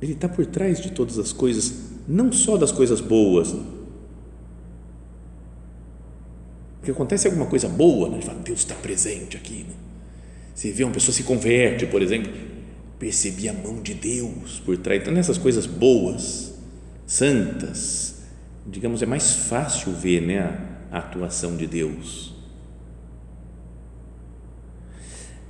Ele 0.00 0.12
está 0.14 0.28
por 0.28 0.46
trás 0.46 0.80
de 0.80 0.92
todas 0.92 1.18
as 1.18 1.30
coisas, 1.30 1.74
não 2.08 2.32
só 2.32 2.56
das 2.56 2.72
coisas 2.72 3.02
boas. 3.02 3.54
Porque 6.78 6.90
acontece 6.90 7.26
alguma 7.26 7.46
coisa 7.46 7.68
boa, 7.68 8.08
né? 8.08 8.18
Deus 8.42 8.60
está 8.60 8.74
presente 8.76 9.36
aqui. 9.36 9.64
Né? 9.64 9.89
Você 10.60 10.70
vê 10.72 10.84
uma 10.84 10.92
pessoa 10.92 11.14
se 11.14 11.22
converte, 11.22 11.86
por 11.86 12.02
exemplo, 12.02 12.30
percebi 12.98 13.48
a 13.48 13.52
mão 13.54 13.80
de 13.80 13.94
Deus 13.94 14.60
por 14.62 14.76
trás. 14.76 15.00
Então, 15.00 15.10
nessas 15.10 15.38
coisas 15.38 15.64
boas, 15.64 16.52
santas, 17.06 18.24
digamos, 18.66 19.00
é 19.00 19.06
mais 19.06 19.32
fácil 19.32 19.90
ver 19.94 20.20
né, 20.20 20.60
a 20.92 20.98
atuação 20.98 21.56
de 21.56 21.66
Deus. 21.66 22.34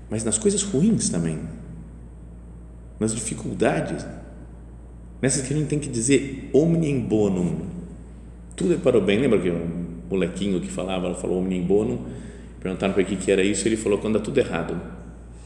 Mas 0.09 0.23
nas 0.23 0.39
coisas 0.39 0.63
ruins 0.63 1.09
também, 1.09 1.41
nas 3.01 3.13
dificuldades, 3.13 4.07
nessas 5.21 5.45
que 5.45 5.53
a 5.53 5.57
gente 5.57 5.67
tem 5.67 5.81
que 5.81 5.89
dizer 5.89 6.51
omnium 6.53 7.01
bonum, 7.01 7.67
tudo 8.55 8.75
é 8.75 8.77
para 8.77 8.97
o 8.97 9.01
bem. 9.01 9.19
Lembra 9.19 9.41
que 9.41 9.51
um 9.51 10.03
molequinho 10.09 10.61
que 10.61 10.71
falava, 10.71 11.13
falou 11.17 11.41
omnium 11.41 11.67
bonum, 11.67 11.99
perguntaram 12.61 12.95
para 12.95 13.03
o 13.03 13.05
que 13.05 13.33
era 13.33 13.43
isso, 13.43 13.67
ele 13.67 13.77
falou 13.77 13.99
quando 13.99 14.17
está 14.17 14.25
tudo 14.25 14.39
errado. 14.39 15.00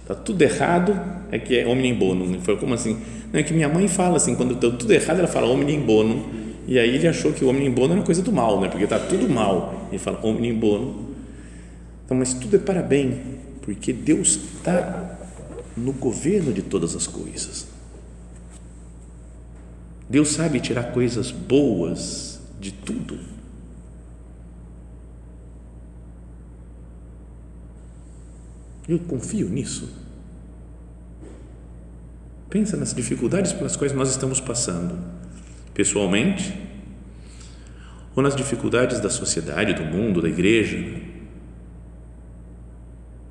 Está 0.04 0.14
tudo 0.14 0.40
errado 0.42 0.98
é 1.32 1.38
que 1.38 1.58
é 1.58 1.66
omnium 1.66 1.98
bonum. 1.98 2.40
Falou, 2.40 2.60
como 2.60 2.74
assim? 2.74 2.98
Não, 3.32 3.40
é 3.40 3.42
que 3.42 3.52
minha 3.52 3.68
mãe 3.68 3.88
fala 3.88 4.16
assim, 4.18 4.36
quando 4.36 4.54
está 4.54 4.70
tudo 4.70 4.92
errado, 4.92 5.18
ela 5.18 5.28
fala 5.28 5.48
omnium 5.48 5.80
bonum 5.80 6.44
e 6.66 6.78
aí 6.78 6.94
ele 6.94 7.06
achou 7.06 7.32
que 7.32 7.44
o 7.44 7.48
homem 7.48 7.70
bono 7.70 7.94
era 7.94 8.02
coisa 8.02 8.22
do 8.22 8.32
mal, 8.32 8.60
né? 8.60 8.68
porque 8.68 8.84
está 8.84 8.98
tudo 8.98 9.28
mal. 9.28 9.88
Ele 9.90 9.98
fala 9.98 10.24
homem 10.24 10.54
bono. 10.54 11.14
Então, 12.04 12.16
mas 12.16 12.34
tudo 12.34 12.56
é 12.56 12.58
para 12.58 12.82
bem, 12.82 13.20
porque 13.62 13.92
Deus 13.92 14.38
está 14.56 15.18
no 15.76 15.92
governo 15.92 16.52
de 16.52 16.62
todas 16.62 16.94
as 16.96 17.06
coisas. 17.06 17.66
Deus 20.08 20.28
sabe 20.28 20.60
tirar 20.60 20.92
coisas 20.92 21.30
boas 21.30 22.40
de 22.60 22.72
tudo. 22.72 23.18
Eu 28.88 28.98
confio 28.98 29.48
nisso. 29.48 29.88
Pensa 32.50 32.76
nas 32.76 32.94
dificuldades 32.94 33.52
pelas 33.52 33.74
quais 33.76 33.92
nós 33.92 34.10
estamos 34.10 34.40
passando 34.40 34.98
pessoalmente 35.72 36.54
ou 38.14 38.22
nas 38.22 38.36
dificuldades 38.36 39.00
da 39.00 39.10
sociedade, 39.10 39.74
do 39.74 39.84
mundo, 39.84 40.22
da 40.22 40.28
igreja. 40.28 40.76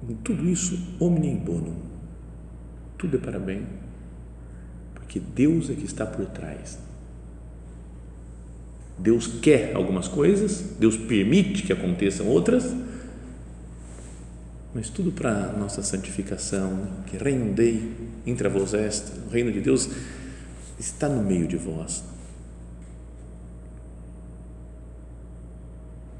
Em 0.10 0.16
tudo 0.24 0.50
isso, 0.50 0.78
omnium 1.00 1.38
bonum. 1.38 1.76
Tudo 2.98 3.16
é 3.18 3.20
para 3.20 3.40
bem, 3.40 3.66
porque 4.94 5.20
Deus 5.20 5.70
é 5.70 5.74
que 5.74 5.86
está 5.86 6.06
por 6.06 6.26
trás. 6.26 6.80
Deus 8.98 9.28
quer 9.28 9.76
algumas 9.76 10.08
coisas, 10.08 10.76
Deus 10.80 10.98
permite 10.98 11.64
que 11.64 11.74
aconteçam 11.74 12.28
outras, 12.28 12.76
mas 14.74 14.90
tudo 14.90 15.12
para 15.12 15.54
nossa 15.54 15.84
santificação, 15.84 16.88
que 17.06 17.18
reino 17.18 17.54
dei 17.54 17.92
intra 18.26 18.50
vos 18.50 18.74
est, 18.74 19.12
o 19.28 19.30
reino 19.30 19.52
de 19.52 19.62
Deus 19.62 19.90
está 20.80 21.08
no 21.08 21.24
meio 21.24 21.48
de 21.48 21.58
vós 21.58 22.04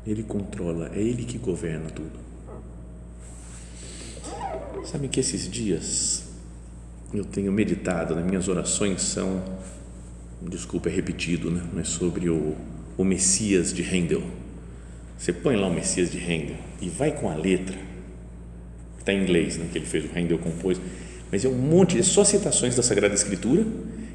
Ele 0.06 0.24
controla, 0.24 0.92
é 0.94 1.00
Ele 1.00 1.24
que 1.24 1.38
governa 1.38 1.90
tudo. 1.90 2.20
Sabe 4.86 5.08
que 5.08 5.20
esses 5.20 5.50
dias 5.50 6.26
eu 7.14 7.24
tenho 7.24 7.52
meditado, 7.52 8.16
nas 8.16 8.26
minhas 8.26 8.48
orações 8.50 9.02
são, 9.02 9.42
desculpa, 10.42 10.90
é 10.90 10.92
repetido, 10.92 11.50
né? 11.50 11.64
mas 11.74 11.88
sobre 11.88 12.30
o, 12.30 12.56
o 12.98 13.04
Messias 13.06 13.74
de 13.74 13.82
Handel. 13.82 14.24
Você 15.18 15.32
põe 15.32 15.56
lá 15.56 15.68
o 15.68 15.74
Messias 15.74 16.12
de 16.12 16.20
Handel 16.20 16.58
e 16.82 16.90
vai 16.90 17.12
com 17.12 17.30
a 17.30 17.36
letra, 17.36 17.78
está 19.04 19.14
em 19.14 19.22
inglês, 19.22 19.58
né? 19.58 19.66
que 19.72 19.78
ele 19.78 19.86
fez, 19.86 20.06
o 20.06 20.10
Handel 20.18 20.40
compôs, 20.40 20.80
mas 21.32 21.44
é 21.46 21.50
um 21.50 21.58
monte 21.58 21.98
de 21.98 22.04
só 22.04 22.24
citações 22.24 22.76
da 22.76 22.82
Sagrada 22.82 23.14
Escritura 23.14 23.66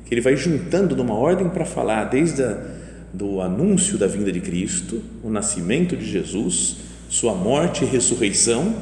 que 0.06 0.14
ele 0.14 0.20
vai 0.22 0.36
juntando 0.36 0.96
numa 0.96 1.14
ordem 1.14 1.48
para 1.50 1.66
falar 1.66 2.04
desde 2.04 2.42
a 2.42 2.78
do 3.12 3.40
anúncio 3.40 3.96
da 3.96 4.06
vinda 4.06 4.30
de 4.30 4.40
Cristo, 4.40 5.02
o 5.22 5.30
nascimento 5.30 5.96
de 5.96 6.04
Jesus, 6.04 6.76
sua 7.08 7.34
morte 7.34 7.84
e 7.84 7.86
ressurreição, 7.86 8.74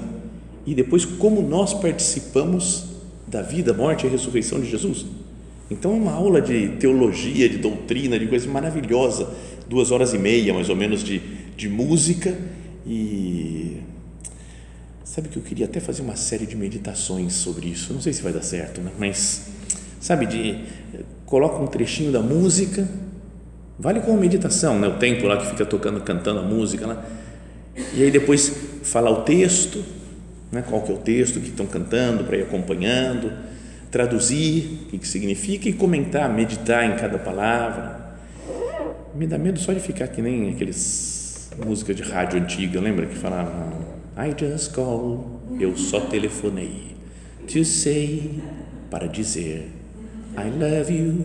e 0.66 0.74
depois 0.74 1.04
como 1.04 1.40
nós 1.42 1.72
participamos 1.72 2.84
da 3.26 3.42
vida, 3.42 3.72
morte 3.72 4.06
e 4.06 4.10
ressurreição 4.10 4.60
de 4.60 4.68
Jesus. 4.68 5.06
Então 5.70 5.92
é 5.92 5.94
uma 5.94 6.12
aula 6.12 6.40
de 6.40 6.68
teologia, 6.80 7.48
de 7.48 7.58
doutrina, 7.58 8.18
de 8.18 8.26
coisa 8.26 8.48
maravilhosa, 8.48 9.28
duas 9.68 9.90
horas 9.90 10.12
e 10.12 10.18
meia 10.18 10.52
mais 10.52 10.68
ou 10.68 10.76
menos 10.76 11.02
de, 11.02 11.20
de 11.56 11.68
música 11.68 12.36
e 12.86 13.65
sabe 15.16 15.30
que 15.30 15.38
eu 15.38 15.42
queria 15.42 15.64
até 15.64 15.80
fazer 15.80 16.02
uma 16.02 16.14
série 16.14 16.44
de 16.44 16.54
meditações 16.54 17.32
sobre 17.32 17.68
isso. 17.68 17.94
Não 17.94 18.02
sei 18.02 18.12
se 18.12 18.20
vai 18.20 18.34
dar 18.34 18.42
certo, 18.42 18.82
né? 18.82 18.92
mas 18.98 19.46
sabe 19.98 20.26
de 20.26 20.62
coloca 21.24 21.56
um 21.56 21.66
trechinho 21.66 22.12
da 22.12 22.20
música 22.20 22.86
Vale 23.78 24.00
como 24.00 24.18
meditação, 24.18 24.78
né? 24.78 24.88
o 24.88 24.98
tempo 24.98 25.26
lá 25.26 25.38
que 25.38 25.46
fica 25.46 25.64
tocando, 25.64 26.00
cantando 26.02 26.40
a 26.40 26.42
música 26.42 26.86
lá. 26.86 27.04
E 27.94 28.02
aí 28.02 28.10
depois 28.10 28.50
falar 28.82 29.10
o 29.10 29.22
texto, 29.22 29.82
né? 30.52 30.62
qual 30.66 30.82
que 30.82 30.92
é 30.92 30.94
o 30.94 30.98
texto 30.98 31.40
que 31.40 31.48
estão 31.48 31.66
cantando 31.66 32.24
para 32.24 32.36
ir 32.36 32.42
acompanhando, 32.42 33.32
traduzir 33.90 34.82
o 34.82 34.90
que, 34.90 34.98
que 34.98 35.08
significa 35.08 35.68
e 35.68 35.72
comentar, 35.72 36.28
meditar 36.32 36.84
em 36.84 36.96
cada 36.96 37.18
palavra. 37.18 38.16
Me 39.14 39.26
dá 39.26 39.38
medo 39.38 39.58
só 39.58 39.72
de 39.72 39.80
ficar 39.80 40.08
que 40.08 40.20
nem 40.20 40.50
aqueles 40.50 41.50
músicas 41.64 41.96
de 41.96 42.02
rádio 42.02 42.38
antiga, 42.38 42.80
lembra 42.80 43.06
que 43.06 43.14
falavam 43.14 43.95
I 44.16 44.34
just 44.38 44.72
call, 44.72 45.40
eu 45.60 45.76
só 45.76 46.00
telefonei 46.00 46.96
to 47.52 47.64
say, 47.64 48.40
para 48.90 49.06
dizer 49.06 49.68
I 50.36 50.50
love 50.50 50.92
you, 50.92 51.24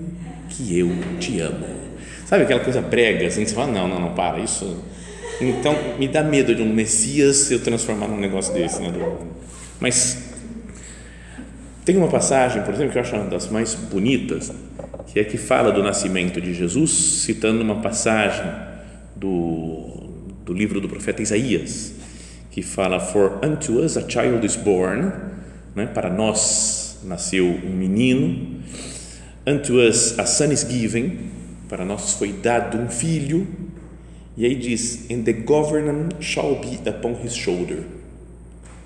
que 0.49 0.77
eu 0.77 0.89
te 1.19 1.39
amo 1.39 1.81
Sabe 2.31 2.43
aquela 2.43 2.61
coisa 2.61 2.81
brega, 2.81 3.27
assim, 3.27 3.45
você 3.45 3.53
fala, 3.53 3.69
não, 3.73 3.89
não, 3.89 3.99
não, 3.99 4.13
para, 4.13 4.39
isso. 4.39 4.81
Então, 5.41 5.75
me 5.99 6.07
dá 6.07 6.23
medo 6.23 6.55
de 6.55 6.61
um 6.61 6.73
Messias 6.73 7.51
eu 7.51 7.61
transformar 7.61 8.07
num 8.07 8.17
negócio 8.17 8.53
desse, 8.53 8.81
né? 8.81 8.89
Mas 9.81 10.31
tem 11.83 11.97
uma 11.97 12.07
passagem, 12.07 12.61
por 12.63 12.73
exemplo, 12.73 12.93
que 12.93 12.97
eu 12.97 13.01
acho 13.01 13.13
uma 13.17 13.25
das 13.25 13.49
mais 13.49 13.75
bonitas, 13.75 14.49
que 15.07 15.19
é 15.19 15.25
que 15.25 15.37
fala 15.37 15.73
do 15.73 15.83
nascimento 15.83 16.39
de 16.39 16.53
Jesus, 16.53 16.91
citando 16.91 17.61
uma 17.61 17.81
passagem 17.81 18.49
do, 19.13 20.09
do 20.45 20.53
livro 20.53 20.79
do 20.79 20.87
profeta 20.87 21.21
Isaías, 21.21 21.95
que 22.51 22.61
fala: 22.61 22.99
For 22.99 23.39
unto 23.43 23.79
us 23.79 23.97
a 23.97 24.07
child 24.07 24.45
is 24.45 24.55
born, 24.55 25.11
né? 25.73 25.87
para 25.87 26.09
nós 26.09 26.99
nasceu 27.03 27.45
um 27.45 27.73
menino, 27.75 28.59
unto 29.47 29.79
us 29.79 30.19
a 30.19 30.25
son 30.25 30.51
is 30.51 30.63
given, 30.69 31.31
para 31.67 31.83
nós 31.85 32.13
foi 32.13 32.33
dado 32.33 32.77
um 32.77 32.89
filho, 32.89 33.47
e 34.37 34.45
aí 34.45 34.55
diz: 34.55 35.09
And 35.09 35.23
the 35.23 35.33
government 35.33 36.21
shall 36.21 36.59
be 36.59 36.77
upon 36.87 37.15
his 37.23 37.33
shoulder, 37.33 37.83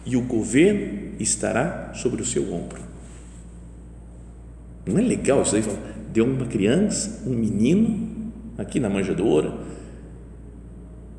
e 0.06 0.16
o 0.16 0.22
governo 0.22 1.14
estará 1.20 1.92
sobre 1.96 2.22
o 2.22 2.26
seu 2.26 2.54
ombro. 2.54 2.80
Não 4.86 5.00
é 5.00 5.02
legal 5.02 5.42
isso 5.42 5.56
aí? 5.56 5.64
Deu 6.14 6.26
uma 6.26 6.46
criança, 6.46 7.24
um 7.28 7.34
menino, 7.34 8.32
aqui 8.58 8.80
na 8.80 8.88
manjedoura, 8.88 9.52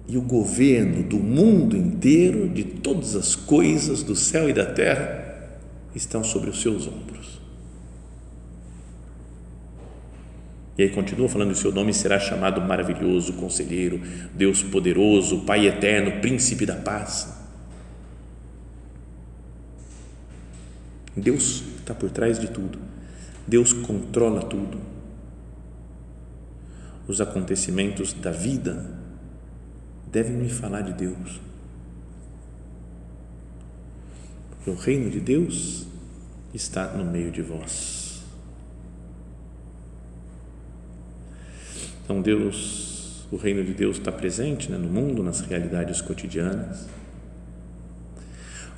e 0.08 0.16
o 0.16 0.22
governo 0.22 1.02
do 1.02 1.16
mundo 1.16 1.76
inteiro, 1.76 2.48
de 2.48 2.62
todas 2.62 3.16
as 3.16 3.34
coisas 3.34 4.02
do 4.02 4.14
céu 4.14 4.48
e 4.48 4.52
da 4.52 4.64
terra, 4.64 5.58
estão 5.94 6.22
sobre 6.22 6.50
os 6.50 6.60
seus 6.60 6.86
ombros. 6.86 7.40
E 10.78 10.82
aí 10.82 10.90
continua 10.90 11.28
falando: 11.28 11.50
o 11.50 11.56
seu 11.56 11.72
nome 11.72 11.92
será 11.92 12.20
chamado 12.20 12.60
maravilhoso, 12.60 13.32
conselheiro, 13.32 14.00
Deus 14.34 14.62
poderoso, 14.62 15.40
Pai 15.40 15.66
eterno, 15.66 16.20
príncipe 16.20 16.64
da 16.64 16.76
paz. 16.76 17.34
Deus 21.16 21.64
está 21.78 21.94
por 21.94 22.10
trás 22.10 22.38
de 22.38 22.48
tudo. 22.48 22.78
Deus 23.46 23.72
controla 23.72 24.42
tudo. 24.42 24.78
Os 27.08 27.20
acontecimentos 27.20 28.12
da 28.12 28.30
vida 28.30 29.05
devem 30.10 30.32
me 30.32 30.48
falar 30.48 30.82
de 30.82 30.92
Deus. 30.92 31.40
Porque 34.50 34.70
o 34.70 34.74
reino 34.74 35.10
de 35.10 35.20
Deus 35.20 35.86
está 36.54 36.92
no 36.92 37.04
meio 37.04 37.30
de 37.30 37.42
vós. 37.42 38.22
Então, 42.04 42.22
Deus, 42.22 43.26
o 43.32 43.36
reino 43.36 43.64
de 43.64 43.74
Deus 43.74 43.98
está 43.98 44.12
presente 44.12 44.70
né, 44.70 44.78
no 44.78 44.88
mundo, 44.88 45.22
nas 45.22 45.40
realidades 45.40 46.00
cotidianas. 46.00 46.86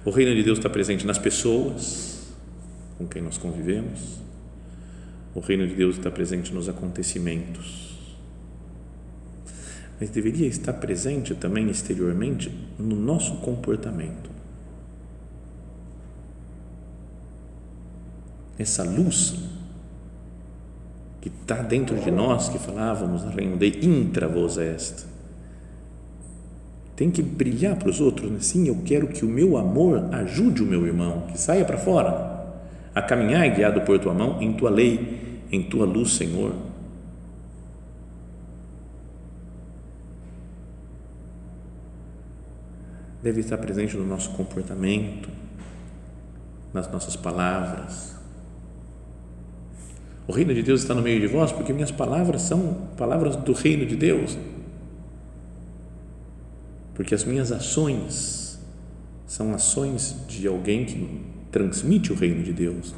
O 0.04 0.10
reino 0.10 0.34
de 0.34 0.42
Deus 0.42 0.58
está 0.58 0.70
presente 0.70 1.06
nas 1.06 1.18
pessoas 1.18 2.32
com 2.96 3.06
quem 3.06 3.22
nós 3.22 3.36
convivemos. 3.36 4.18
O 5.34 5.40
reino 5.40 5.68
de 5.68 5.74
Deus 5.74 5.96
está 5.96 6.10
presente 6.10 6.52
nos 6.52 6.68
acontecimentos 6.68 7.87
mas 10.00 10.10
deveria 10.10 10.46
estar 10.46 10.72
presente 10.74 11.34
também 11.34 11.68
exteriormente 11.68 12.52
no 12.78 12.94
nosso 12.94 13.36
comportamento. 13.36 14.30
Essa 18.58 18.82
luz 18.84 19.36
que 21.20 21.28
está 21.28 21.62
dentro 21.62 21.96
de 21.96 22.10
nós, 22.10 22.48
que 22.48 22.58
falávamos 22.58 23.22
de 23.58 23.86
intra 23.86 24.28
vos 24.28 24.56
est, 24.56 25.06
tem 26.94 27.10
que 27.10 27.22
brilhar 27.22 27.76
para 27.76 27.88
os 27.88 28.00
outros. 28.00 28.30
Né? 28.30 28.38
Sim, 28.40 28.66
eu 28.66 28.78
quero 28.84 29.08
que 29.08 29.24
o 29.24 29.28
meu 29.28 29.56
amor 29.56 30.08
ajude 30.12 30.62
o 30.62 30.66
meu 30.66 30.86
irmão, 30.86 31.22
que 31.28 31.38
saia 31.38 31.64
para 31.64 31.78
fora, 31.78 32.56
a 32.94 33.02
caminhar 33.02 33.48
guiado 33.50 33.80
por 33.82 33.98
tua 33.98 34.14
mão 34.14 34.40
em 34.42 34.52
tua 34.52 34.70
lei, 34.70 35.42
em 35.50 35.62
tua 35.62 35.86
luz, 35.86 36.12
Senhor 36.12 36.67
deve 43.22 43.40
estar 43.40 43.58
presente 43.58 43.96
no 43.96 44.06
nosso 44.06 44.30
comportamento, 44.30 45.28
nas 46.72 46.90
nossas 46.90 47.16
palavras. 47.16 48.16
O 50.26 50.32
reino 50.32 50.54
de 50.54 50.62
Deus 50.62 50.82
está 50.82 50.94
no 50.94 51.02
meio 51.02 51.20
de 51.20 51.26
vós 51.26 51.50
porque 51.50 51.72
minhas 51.72 51.90
palavras 51.90 52.42
são 52.42 52.88
palavras 52.96 53.34
do 53.36 53.52
reino 53.52 53.86
de 53.86 53.96
Deus. 53.96 54.36
Porque 56.94 57.14
as 57.14 57.24
minhas 57.24 57.50
ações 57.50 58.58
são 59.26 59.54
ações 59.54 60.16
de 60.28 60.46
alguém 60.46 60.84
que 60.84 61.24
transmite 61.50 62.12
o 62.12 62.16
reino 62.16 62.42
de 62.42 62.52
Deus. 62.52 62.94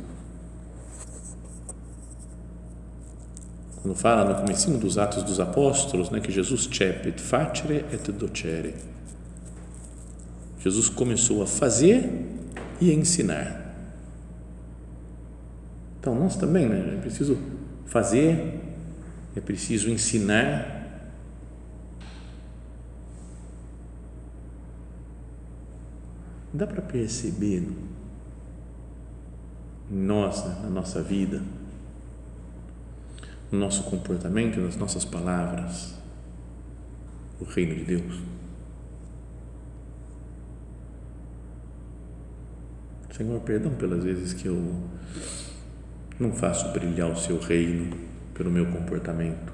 Quando 3.82 3.94
fala 3.94 4.24
no 4.24 4.40
começo 4.40 4.70
dos 4.76 4.98
Atos 4.98 5.22
dos 5.22 5.40
Apóstolos, 5.40 6.10
né, 6.10 6.20
que 6.20 6.30
Jesus 6.30 6.68
cepit 6.70 7.20
facere 7.20 7.84
et 7.92 8.12
docere 8.12 8.74
Jesus 10.60 10.90
começou 10.90 11.42
a 11.42 11.46
fazer 11.46 12.10
e 12.80 12.90
a 12.90 12.94
ensinar. 12.94 13.60
Então, 15.98 16.14
nós 16.14 16.36
também, 16.36 16.68
né? 16.68 16.96
É 16.96 17.00
preciso 17.00 17.38
fazer, 17.86 18.60
é 19.34 19.40
preciso 19.40 19.90
ensinar. 19.90 20.78
Dá 26.52 26.66
para 26.66 26.82
perceber 26.82 27.66
em 29.90 29.96
nós, 29.96 30.44
né? 30.44 30.60
na 30.62 30.70
nossa 30.70 31.02
vida, 31.02 31.42
no 33.50 33.58
nosso 33.58 33.84
comportamento, 33.84 34.60
nas 34.60 34.76
nossas 34.76 35.04
palavras, 35.04 35.94
o 37.40 37.44
reino 37.44 37.74
de 37.76 37.84
Deus. 37.84 38.39
Senhor, 43.20 43.38
perdão 43.42 43.74
pelas 43.74 44.02
vezes 44.02 44.32
que 44.32 44.46
eu 44.46 44.80
não 46.18 46.32
faço 46.32 46.72
brilhar 46.72 47.10
o 47.10 47.16
seu 47.16 47.38
reino 47.38 47.94
pelo 48.32 48.50
meu 48.50 48.64
comportamento. 48.72 49.52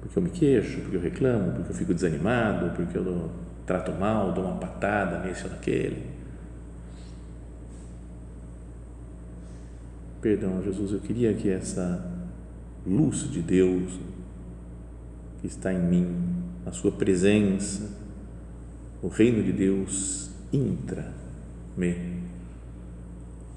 Porque 0.00 0.18
eu 0.18 0.22
me 0.22 0.30
queixo, 0.30 0.80
porque 0.80 0.96
eu 0.96 1.00
reclamo, 1.02 1.52
porque 1.52 1.70
eu 1.72 1.76
fico 1.76 1.92
desanimado, 1.92 2.74
porque 2.74 2.96
eu 2.96 3.30
trato 3.66 3.92
mal, 3.92 4.32
dou 4.32 4.46
uma 4.46 4.56
patada 4.56 5.18
nesse 5.18 5.44
ou 5.44 5.50
naquele. 5.50 6.06
Perdão, 10.22 10.62
Jesus, 10.62 10.92
eu 10.92 11.00
queria 11.00 11.34
que 11.34 11.50
essa 11.50 12.02
luz 12.86 13.30
de 13.30 13.42
Deus 13.42 14.00
que 15.42 15.48
está 15.48 15.70
em 15.70 15.82
mim, 15.82 16.16
a 16.64 16.72
sua 16.72 16.92
presença, 16.92 17.90
o 19.02 19.08
reino 19.08 19.42
de 19.42 19.52
Deus 19.52 20.30
intra 20.50 21.20
me 21.76 22.22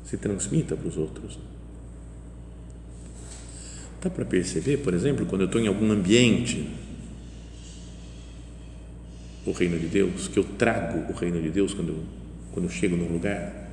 se 0.06 0.18
transmita 0.18 0.76
para 0.76 0.88
os 0.88 0.98
outros. 0.98 1.40
Dá 4.02 4.10
para 4.10 4.24
perceber, 4.24 4.78
por 4.78 4.94
exemplo, 4.94 5.26
quando 5.26 5.42
eu 5.42 5.46
estou 5.48 5.60
em 5.60 5.68
algum 5.68 5.92
ambiente, 5.92 6.70
o 9.46 9.52
reino 9.52 9.80
de 9.80 9.88
Deus, 9.88 10.28
que 10.28 10.38
eu 10.38 10.44
trago 10.44 11.12
o 11.12 11.16
reino 11.16 11.42
de 11.42 11.50
Deus 11.50 11.74
quando 11.74 11.90
eu, 11.90 12.04
quando 12.52 12.66
eu 12.66 12.72
chego 12.72 12.96
num 12.96 13.12
lugar, 13.12 13.66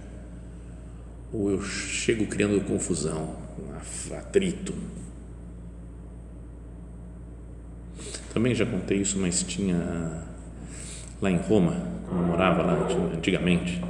ou 1.32 1.50
eu 1.50 1.62
chego 1.62 2.26
criando 2.26 2.60
confusão, 2.64 3.36
atrito. 4.18 4.74
Também 8.32 8.54
já 8.54 8.64
contei 8.64 8.98
isso, 8.98 9.18
mas 9.18 9.42
tinha 9.42 10.24
lá 11.20 11.30
em 11.30 11.36
Roma, 11.36 11.76
quando 12.08 12.20
eu 12.20 12.26
morava 12.26 12.62
lá 12.62 12.88
antigamente, 13.14 13.82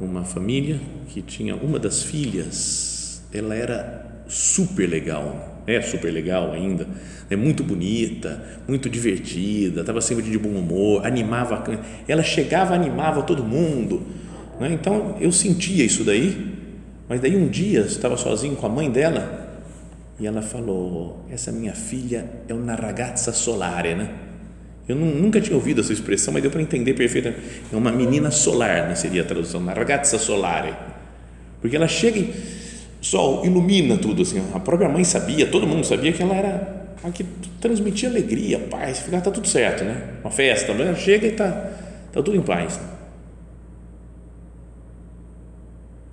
uma 0.00 0.24
família 0.24 0.80
que 1.08 1.22
tinha 1.22 1.54
uma 1.56 1.78
das 1.78 2.02
filhas, 2.02 3.22
ela 3.32 3.54
era 3.54 4.22
super 4.26 4.88
legal, 4.88 5.62
é 5.66 5.80
super 5.80 6.12
legal 6.12 6.52
ainda, 6.52 6.86
é 7.30 7.36
muito 7.36 7.62
bonita, 7.62 8.42
muito 8.66 8.88
divertida, 8.88 9.80
estava 9.80 10.00
sempre 10.00 10.24
de 10.24 10.38
bom 10.38 10.50
humor, 10.50 11.06
animava, 11.06 11.62
ela 12.06 12.22
chegava, 12.22 12.74
animava 12.74 13.22
todo 13.22 13.42
mundo, 13.42 14.02
né? 14.60 14.72
então 14.72 15.16
eu 15.20 15.32
sentia 15.32 15.84
isso 15.84 16.04
daí, 16.04 16.54
mas 17.08 17.20
daí 17.20 17.36
um 17.36 17.48
dia 17.48 17.80
estava 17.80 18.16
sozinho 18.16 18.56
com 18.56 18.66
a 18.66 18.68
mãe 18.68 18.90
dela 18.90 19.44
e 20.18 20.26
ela 20.26 20.42
falou, 20.42 21.24
essa 21.30 21.50
minha 21.50 21.74
filha 21.74 22.30
é 22.48 22.54
uma 22.54 22.74
ragazza 22.74 23.32
solare, 23.32 23.94
né? 23.94 24.23
Eu 24.86 24.96
nunca 24.96 25.40
tinha 25.40 25.56
ouvido 25.56 25.80
essa 25.80 25.92
expressão, 25.92 26.32
mas 26.32 26.42
deu 26.42 26.50
para 26.50 26.60
entender 26.60 26.94
perfeitamente. 26.94 27.40
É 27.72 27.76
uma 27.76 27.90
menina 27.90 28.30
solar, 28.30 28.88
né, 28.88 28.94
seria 28.94 29.22
a 29.22 29.24
tradução, 29.24 29.60
uma 29.60 29.72
ragazza 29.72 30.18
solare. 30.18 30.74
Porque 31.60 31.76
ela 31.76 31.88
chega 31.88 32.18
e 32.18 32.34
sol 33.00 33.44
ilumina 33.46 33.96
tudo 33.96 34.22
assim. 34.22 34.42
A 34.52 34.60
própria 34.60 34.88
mãe 34.88 35.04
sabia, 35.04 35.46
todo 35.46 35.66
mundo 35.66 35.84
sabia 35.84 36.12
que 36.12 36.22
ela 36.22 36.34
era 36.34 36.84
a 37.02 37.10
que 37.10 37.24
transmitia 37.60 38.08
alegria, 38.08 38.58
paz, 38.58 39.00
ficar 39.00 39.20
tá 39.20 39.30
tudo 39.30 39.46
certo, 39.46 39.84
né? 39.84 40.14
Uma 40.22 40.30
festa, 40.30 40.72
ela 40.72 40.94
chega 40.94 41.26
e 41.26 41.32
tá 41.32 41.70
tá 42.12 42.22
tudo 42.22 42.36
em 42.36 42.42
paz. 42.42 42.78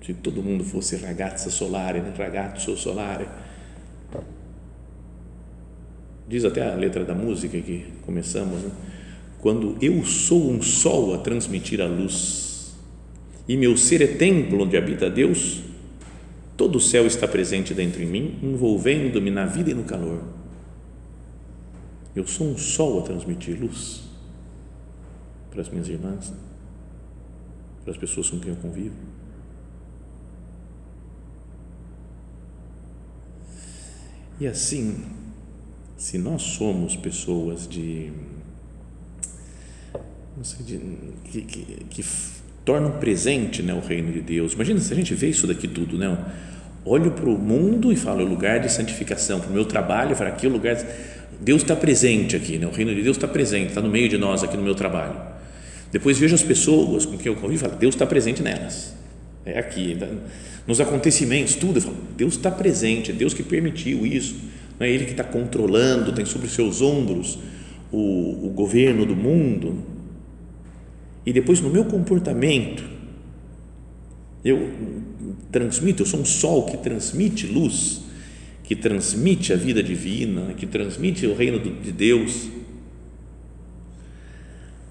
Se 0.04 0.12
todo 0.14 0.42
mundo 0.42 0.64
fosse 0.64 0.96
ragazza 0.96 1.48
solare, 1.48 2.00
né? 2.00 2.12
ragazzo 2.18 2.76
solare, 2.76 3.26
Diz 6.28 6.44
até 6.44 6.72
a 6.72 6.74
letra 6.74 7.04
da 7.04 7.14
música 7.14 7.60
que 7.60 7.86
começamos, 8.02 8.62
né? 8.62 8.70
quando 9.42 9.76
eu 9.82 10.04
sou 10.04 10.50
um 10.50 10.62
sol 10.62 11.14
a 11.14 11.18
transmitir 11.18 11.80
a 11.80 11.86
luz 11.86 12.72
e 13.48 13.56
meu 13.56 13.76
ser 13.76 14.00
é 14.00 14.06
templo 14.06 14.62
onde 14.62 14.76
habita 14.76 15.10
Deus, 15.10 15.64
todo 16.56 16.76
o 16.76 16.80
céu 16.80 17.06
está 17.06 17.26
presente 17.26 17.74
dentro 17.74 17.98
de 17.98 18.06
mim, 18.06 18.38
envolvendo-me 18.40 19.32
na 19.32 19.44
vida 19.44 19.72
e 19.72 19.74
no 19.74 19.82
calor. 19.82 20.22
Eu 22.14 22.24
sou 22.24 22.46
um 22.46 22.56
sol 22.56 23.00
a 23.00 23.02
transmitir 23.02 23.60
luz 23.60 24.04
para 25.50 25.60
as 25.60 25.68
minhas 25.68 25.88
irmãs, 25.88 26.32
para 27.82 27.92
as 27.92 27.98
pessoas 27.98 28.30
com 28.30 28.38
quem 28.38 28.50
eu 28.50 28.56
convivo. 28.56 28.94
E 34.38 34.46
assim, 34.46 35.04
se 36.02 36.18
nós 36.18 36.42
somos 36.42 36.96
pessoas 36.96 37.68
de, 37.68 38.10
sei, 40.42 40.66
de 40.66 40.80
que, 41.30 41.42
que, 41.42 41.64
que, 41.88 42.04
tornam 42.64 42.90
presente 42.98 43.62
né, 43.62 43.72
o 43.72 43.78
reino 43.78 44.10
de 44.10 44.20
Deus. 44.20 44.54
Imagina 44.54 44.80
se 44.80 44.92
a 44.92 44.96
gente 44.96 45.14
vê 45.14 45.28
isso 45.28 45.46
daqui 45.46 45.68
tudo, 45.68 45.96
né? 45.96 46.18
Olho 46.84 47.12
para 47.12 47.28
o 47.28 47.38
mundo 47.38 47.92
e 47.92 47.96
falo, 47.96 48.20
é 48.20 48.24
lugar 48.24 48.58
de 48.58 48.68
santificação. 48.68 49.38
Para 49.38 49.50
o 49.50 49.52
meu 49.52 49.64
trabalho, 49.64 50.16
falo, 50.16 50.30
aqui 50.30 50.44
o 50.44 50.50
lugar. 50.50 50.74
De... 50.74 50.84
Deus 51.40 51.62
está 51.62 51.76
presente 51.76 52.34
aqui, 52.34 52.58
né? 52.58 52.66
o 52.66 52.72
reino 52.72 52.92
de 52.92 53.00
Deus 53.00 53.16
está 53.16 53.28
presente, 53.28 53.68
está 53.68 53.80
no 53.80 53.88
meio 53.88 54.08
de 54.08 54.18
nós 54.18 54.42
aqui 54.42 54.56
no 54.56 54.62
meu 54.64 54.74
trabalho. 54.74 55.14
Depois 55.92 56.18
vejo 56.18 56.34
as 56.34 56.42
pessoas 56.42 57.06
com 57.06 57.16
quem 57.16 57.30
eu 57.30 57.36
convivo 57.36 57.64
e 57.64 57.68
falo, 57.68 57.78
Deus 57.78 57.94
está 57.94 58.04
presente 58.04 58.42
nelas. 58.42 58.92
É 59.46 59.56
aqui, 59.56 59.96
tá? 59.96 60.08
nos 60.66 60.80
acontecimentos, 60.80 61.54
tudo. 61.54 61.76
Eu 61.76 61.82
falo, 61.82 61.96
Deus 62.16 62.34
está 62.34 62.50
presente, 62.50 63.12
é 63.12 63.14
Deus 63.14 63.32
que 63.32 63.44
permitiu 63.44 64.04
isso. 64.04 64.50
Não 64.82 64.88
é 64.88 64.90
Ele 64.90 65.04
que 65.04 65.12
está 65.12 65.22
controlando, 65.22 66.12
tem 66.12 66.24
sobre 66.24 66.48
os 66.48 66.54
seus 66.54 66.82
ombros 66.82 67.38
o, 67.92 68.48
o 68.48 68.50
governo 68.50 69.06
do 69.06 69.14
mundo. 69.14 69.80
E 71.24 71.32
depois 71.32 71.60
no 71.60 71.70
meu 71.70 71.84
comportamento, 71.84 72.82
eu 74.44 74.72
transmito, 75.52 76.02
eu 76.02 76.06
sou 76.06 76.18
um 76.18 76.24
sol 76.24 76.66
que 76.66 76.76
transmite 76.78 77.46
luz, 77.46 78.02
que 78.64 78.74
transmite 78.74 79.52
a 79.52 79.56
vida 79.56 79.84
divina, 79.84 80.52
que 80.54 80.66
transmite 80.66 81.28
o 81.28 81.36
reino 81.36 81.60
de 81.60 81.92
Deus. 81.92 82.48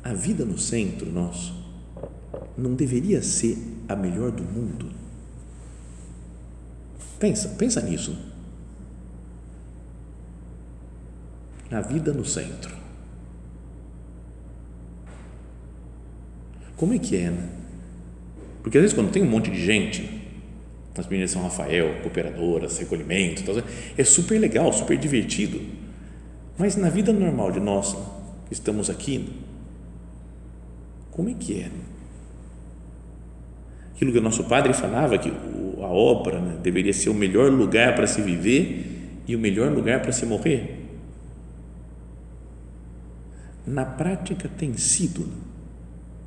A 0.01 0.13
vida 0.13 0.45
no 0.45 0.57
centro 0.57 1.11
nosso 1.11 1.53
não 2.57 2.75
deveria 2.75 3.21
ser 3.21 3.57
a 3.89 3.95
melhor 3.97 4.31
do 4.31 4.43
mundo. 4.43 4.85
Pensa, 7.19 7.49
pensa 7.49 7.81
nisso. 7.81 8.30
A 11.71 11.79
vida 11.79 12.11
no 12.11 12.25
centro. 12.25 12.75
Como 16.75 16.93
é 16.93 16.97
que 16.97 17.15
é, 17.15 17.29
né? 17.29 17.47
Porque 18.61 18.77
às 18.77 18.81
vezes 18.81 18.95
quando 18.95 19.11
tem 19.11 19.23
um 19.23 19.29
monte 19.29 19.49
de 19.49 19.63
gente, 19.63 20.21
as 20.97 21.07
meninas 21.07 21.31
São 21.31 21.41
Rafael, 21.41 22.01
cooperadoras, 22.01 22.77
recolhimento, 22.77 23.43
tal, 23.43 23.55
é 23.97 24.03
super 24.03 24.39
legal, 24.39 24.73
super 24.73 24.97
divertido. 24.97 25.61
Mas 26.57 26.75
na 26.75 26.89
vida 26.89 27.13
normal 27.13 27.51
de 27.51 27.59
nós, 27.59 27.95
que 28.47 28.53
estamos 28.53 28.89
aqui, 28.89 29.29
como 31.11 31.29
é 31.29 31.33
que 31.33 31.61
é? 31.61 31.69
Aquilo 33.95 34.11
que 34.11 34.17
o 34.17 34.21
nosso 34.21 34.43
padre 34.45 34.73
falava, 34.73 35.17
que 35.17 35.29
a 35.29 35.87
obra 35.87 36.39
né, 36.39 36.57
deveria 36.61 36.93
ser 36.93 37.09
o 37.09 37.13
melhor 37.13 37.51
lugar 37.51 37.95
para 37.95 38.07
se 38.07 38.21
viver 38.21 39.21
e 39.27 39.35
o 39.35 39.39
melhor 39.39 39.71
lugar 39.71 40.01
para 40.01 40.11
se 40.11 40.25
morrer. 40.25 40.80
Na 43.65 43.85
prática 43.85 44.49
tem 44.49 44.75
sido 44.77 45.27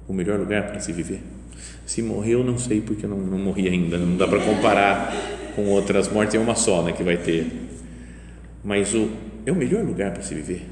o 0.07 0.13
melhor 0.13 0.39
lugar 0.39 0.69
para 0.69 0.81
se 0.81 0.93
viver. 0.93 1.23
Se 1.87 2.03
morreu, 2.03 2.45
não 2.45 2.59
sei 2.59 2.81
porque 2.81 3.07
não, 3.07 3.19
não 3.19 3.39
morri 3.39 3.69
ainda, 3.69 3.99
não 3.99 4.17
dá 4.17 4.27
para 4.27 4.41
comparar 4.41 5.13
com 5.55 5.67
outras 5.67 6.09
mortes, 6.09 6.35
é 6.35 6.39
uma 6.39 6.55
só 6.55 6.83
né, 6.83 6.93
que 6.93 7.03
vai 7.03 7.17
ter. 7.17 7.47
Mas 8.63 8.95
o, 8.95 9.11
é 9.45 9.53
o 9.53 9.57
melhor 9.57 9.85
lugar 9.85 10.13
para 10.13 10.23
se 10.23 10.35
viver. 10.35 10.67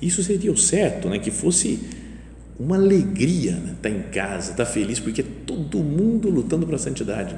Isso 0.00 0.22
seria 0.22 0.52
o 0.52 0.56
certo, 0.56 1.08
né, 1.08 1.18
que 1.18 1.30
fosse 1.30 1.80
uma 2.58 2.76
alegria 2.76 3.52
né, 3.52 3.72
estar 3.76 3.88
tá 3.88 3.90
em 3.90 4.02
casa, 4.02 4.50
estar 4.52 4.64
tá 4.64 4.70
feliz, 4.70 5.00
porque 5.00 5.20
é 5.20 5.24
todo 5.46 5.78
mundo 5.78 6.30
lutando 6.30 6.66
para 6.66 6.76
a 6.76 6.78
santidade. 6.78 7.36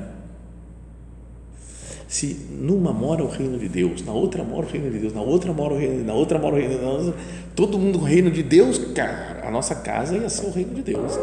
Se 2.09 2.49
numa 2.51 2.91
mora 2.91 3.23
o 3.23 3.29
reino 3.29 3.59
de 3.59 3.69
Deus, 3.69 4.03
na 4.03 4.13
outra 4.13 4.43
mora 4.43 4.67
o 4.67 4.69
reino 4.71 4.91
de 4.91 4.99
Deus, 4.99 5.13
na 5.13 5.21
outra 5.21 5.53
mora 5.53 5.75
o 5.75 5.79
reino 5.79 6.03
na 6.05 6.15
outra 6.15 6.39
mora 6.39 6.55
o 6.55 6.59
reino 6.59 6.75
de 6.75 6.81
Deus, 6.81 7.15
todo 7.55 7.79
mundo 7.79 7.99
o 7.99 8.03
reino 8.03 8.31
de 8.31 8.43
Deus, 8.43 8.79
cara, 8.95 9.47
a 9.47 9.51
nossa 9.51 9.75
casa 9.75 10.17
ia 10.17 10.29
ser 10.31 10.47
o 10.47 10.51
reino 10.51 10.73
de 10.75 10.81
Deus. 10.81 11.19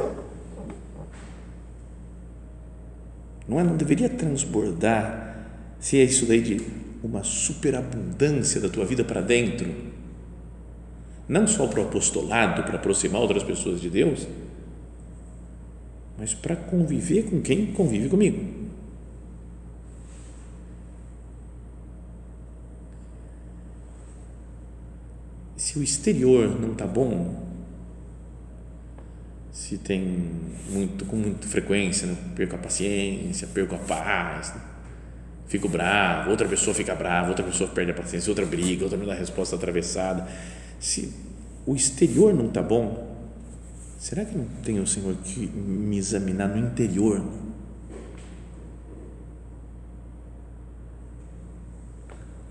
Não 3.47 3.59
é? 3.59 3.63
Não 3.63 3.75
deveria 3.75 4.07
transbordar 4.07 5.47
se 5.79 5.99
é 5.99 6.03
isso 6.03 6.27
daí 6.27 6.41
de 6.41 6.61
uma 7.03 7.23
superabundância 7.23 8.61
da 8.61 8.69
tua 8.69 8.85
vida 8.85 9.03
para 9.03 9.21
dentro, 9.21 9.67
não 11.27 11.47
só 11.47 11.65
para 11.65 11.79
o 11.79 11.83
apostolado, 11.83 12.63
para 12.63 12.75
aproximar 12.75 13.21
outras 13.21 13.43
pessoas 13.43 13.81
de 13.81 13.89
Deus, 13.89 14.27
mas 16.15 16.35
para 16.35 16.55
conviver 16.55 17.23
com 17.23 17.41
quem 17.41 17.67
convive 17.67 18.07
comigo. 18.07 18.54
Se 25.75 25.79
o 25.79 25.83
exterior 25.83 26.57
não 26.57 26.71
está 26.71 26.87
bom, 26.87 27.35
se 29.51 29.77
tem 29.77 30.31
muito 30.69 31.03
com 31.03 31.17
muita 31.17 31.45
frequência, 31.49 32.07
né? 32.07 32.15
perco 32.33 32.55
a 32.55 32.57
paciência, 32.57 33.45
perco 33.47 33.75
a 33.75 33.79
paz, 33.79 34.55
né? 34.55 34.61
fico 35.47 35.67
bravo, 35.67 36.29
outra 36.29 36.47
pessoa 36.47 36.73
fica 36.73 36.95
brava, 36.95 37.27
outra 37.27 37.43
pessoa 37.43 37.69
perde 37.69 37.91
a 37.91 37.93
paciência, 37.93 38.31
outra 38.31 38.45
briga, 38.45 38.85
outra 38.85 38.97
me 38.97 39.05
dá 39.05 39.13
resposta 39.13 39.57
atravessada. 39.57 40.25
Se 40.79 41.13
o 41.65 41.75
exterior 41.75 42.33
não 42.33 42.47
está 42.47 42.61
bom, 42.61 43.13
será 43.99 44.23
que 44.23 44.37
não 44.37 44.45
tem 44.63 44.79
o 44.79 44.87
Senhor 44.87 45.13
que 45.25 45.45
me 45.45 45.97
examinar 45.97 46.47
no 46.47 46.57
interior? 46.57 47.21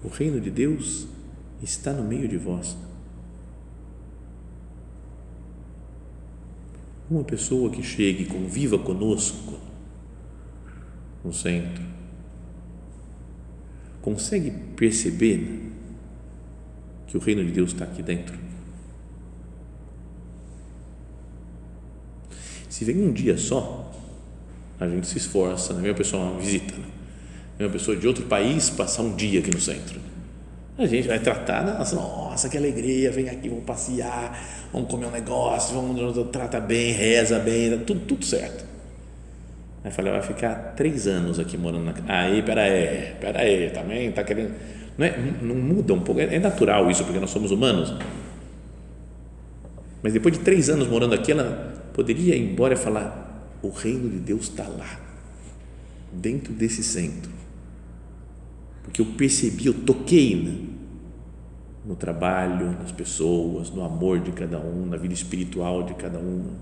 O 0.03 0.09
reino 0.09 0.39
de 0.39 0.51
Deus 0.51 1.07
está 1.63 1.91
no 1.91 2.05
meio 2.05 2.29
de 2.29 2.37
vós. 2.37 2.84
Uma 7.11 7.25
pessoa 7.25 7.71
que 7.71 7.83
chegue 7.83 8.23
e 8.23 8.27
conviva 8.27 8.79
conosco 8.79 9.59
no 11.23 11.33
centro, 11.33 11.83
consegue 14.01 14.51
perceber 14.77 15.73
que 17.07 17.17
o 17.17 17.21
reino 17.21 17.45
de 17.45 17.53
Deus 17.53 17.73
está 17.73 17.85
aqui 17.85 18.03
dentro? 18.03 18.39
Se 22.69 22.85
vem 22.85 23.03
um 23.03 23.13
dia 23.13 23.39
só, 23.39 23.93
a 24.81 24.89
gente 24.89 25.07
se 25.07 25.19
esforça, 25.19 25.75
né? 25.75 25.83
vem 25.83 25.95
pessoa 25.95 26.25
uma 26.25 26.41
visita, 26.41 26.75
né? 26.77 27.67
uma 27.67 27.71
pessoa 27.71 27.97
de 27.97 28.07
outro 28.07 28.27
país 28.27 28.69
passar 28.71 29.03
um 29.03 29.15
dia 29.15 29.41
aqui 29.41 29.51
no 29.51 29.61
centro 29.61 30.14
a 30.77 30.87
gente 30.87 31.07
vai 31.07 31.21
tratar, 31.21 31.65
nossa, 31.65 31.95
nossa, 31.95 32.49
que 32.49 32.57
alegria, 32.57 33.11
vem 33.13 33.29
aqui, 33.29 33.49
vamos 33.49 33.65
passear, 33.65 34.69
vamos 34.73 34.91
comer 34.91 35.07
um 35.07 35.11
negócio, 35.11 35.75
vamos, 35.75 36.31
trata 36.33 36.59
bem, 36.61 36.93
reza 36.93 37.39
bem, 37.39 37.79
tá 37.79 37.85
tudo, 37.85 38.01
tudo 38.01 38.25
certo. 38.25 38.65
Aí 39.85 39.91
falei, 39.93 40.13
vai 40.13 40.23
ficar 40.23 40.75
três 40.75 41.07
anos 41.07 41.39
aqui 41.39 41.57
morando 41.57 41.85
na 41.85 41.95
Aí, 42.09 42.43
peraí, 42.43 43.15
peraí, 43.21 43.71
também 43.71 44.11
tá 44.11 44.25
querendo. 44.25 44.53
Não, 44.99 45.07
é, 45.07 45.17
não 45.43 45.55
muda 45.55 45.95
um 45.95 46.01
pouco, 46.01 46.21
é, 46.21 46.35
é 46.35 46.39
natural 46.41 46.91
isso, 46.91 47.05
porque 47.05 47.21
nós 47.21 47.31
somos 47.31 47.53
humanos. 47.53 47.95
Mas 50.03 50.13
depois 50.13 50.37
de 50.37 50.43
três 50.43 50.69
anos 50.69 50.89
morando 50.89 51.15
aqui, 51.15 51.31
ela 51.31 51.89
poderia 51.93 52.35
ir 52.35 52.51
embora 52.51 52.75
e 52.75 52.77
falar: 52.77 53.49
o 53.63 53.69
reino 53.69 54.09
de 54.09 54.19
Deus 54.19 54.45
está 54.45 54.65
lá, 54.65 54.99
dentro 56.13 56.53
desse 56.53 56.83
centro 56.83 57.44
porque 58.85 59.01
eu 59.01 59.07
percebi, 59.07 59.67
eu 59.67 59.75
toquei 59.75 60.37
né? 60.37 60.69
no 61.85 61.97
trabalho, 61.97 62.73
nas 62.79 62.93
pessoas, 62.93 63.71
no 63.71 63.83
amor 63.83 64.21
de 64.21 64.31
cada 64.31 64.61
um, 64.61 64.87
na 64.87 64.97
vida 64.97 65.15
espiritual 65.15 65.83
de 65.83 65.95
cada 65.95 66.19
um. 66.19 66.55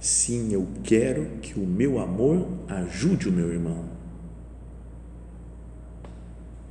Sim, 0.00 0.52
eu 0.52 0.68
quero 0.82 1.38
que 1.40 1.58
o 1.58 1.66
meu 1.66 1.98
amor 1.98 2.46
ajude 2.68 3.28
o 3.28 3.32
meu 3.32 3.50
irmão 3.50 3.86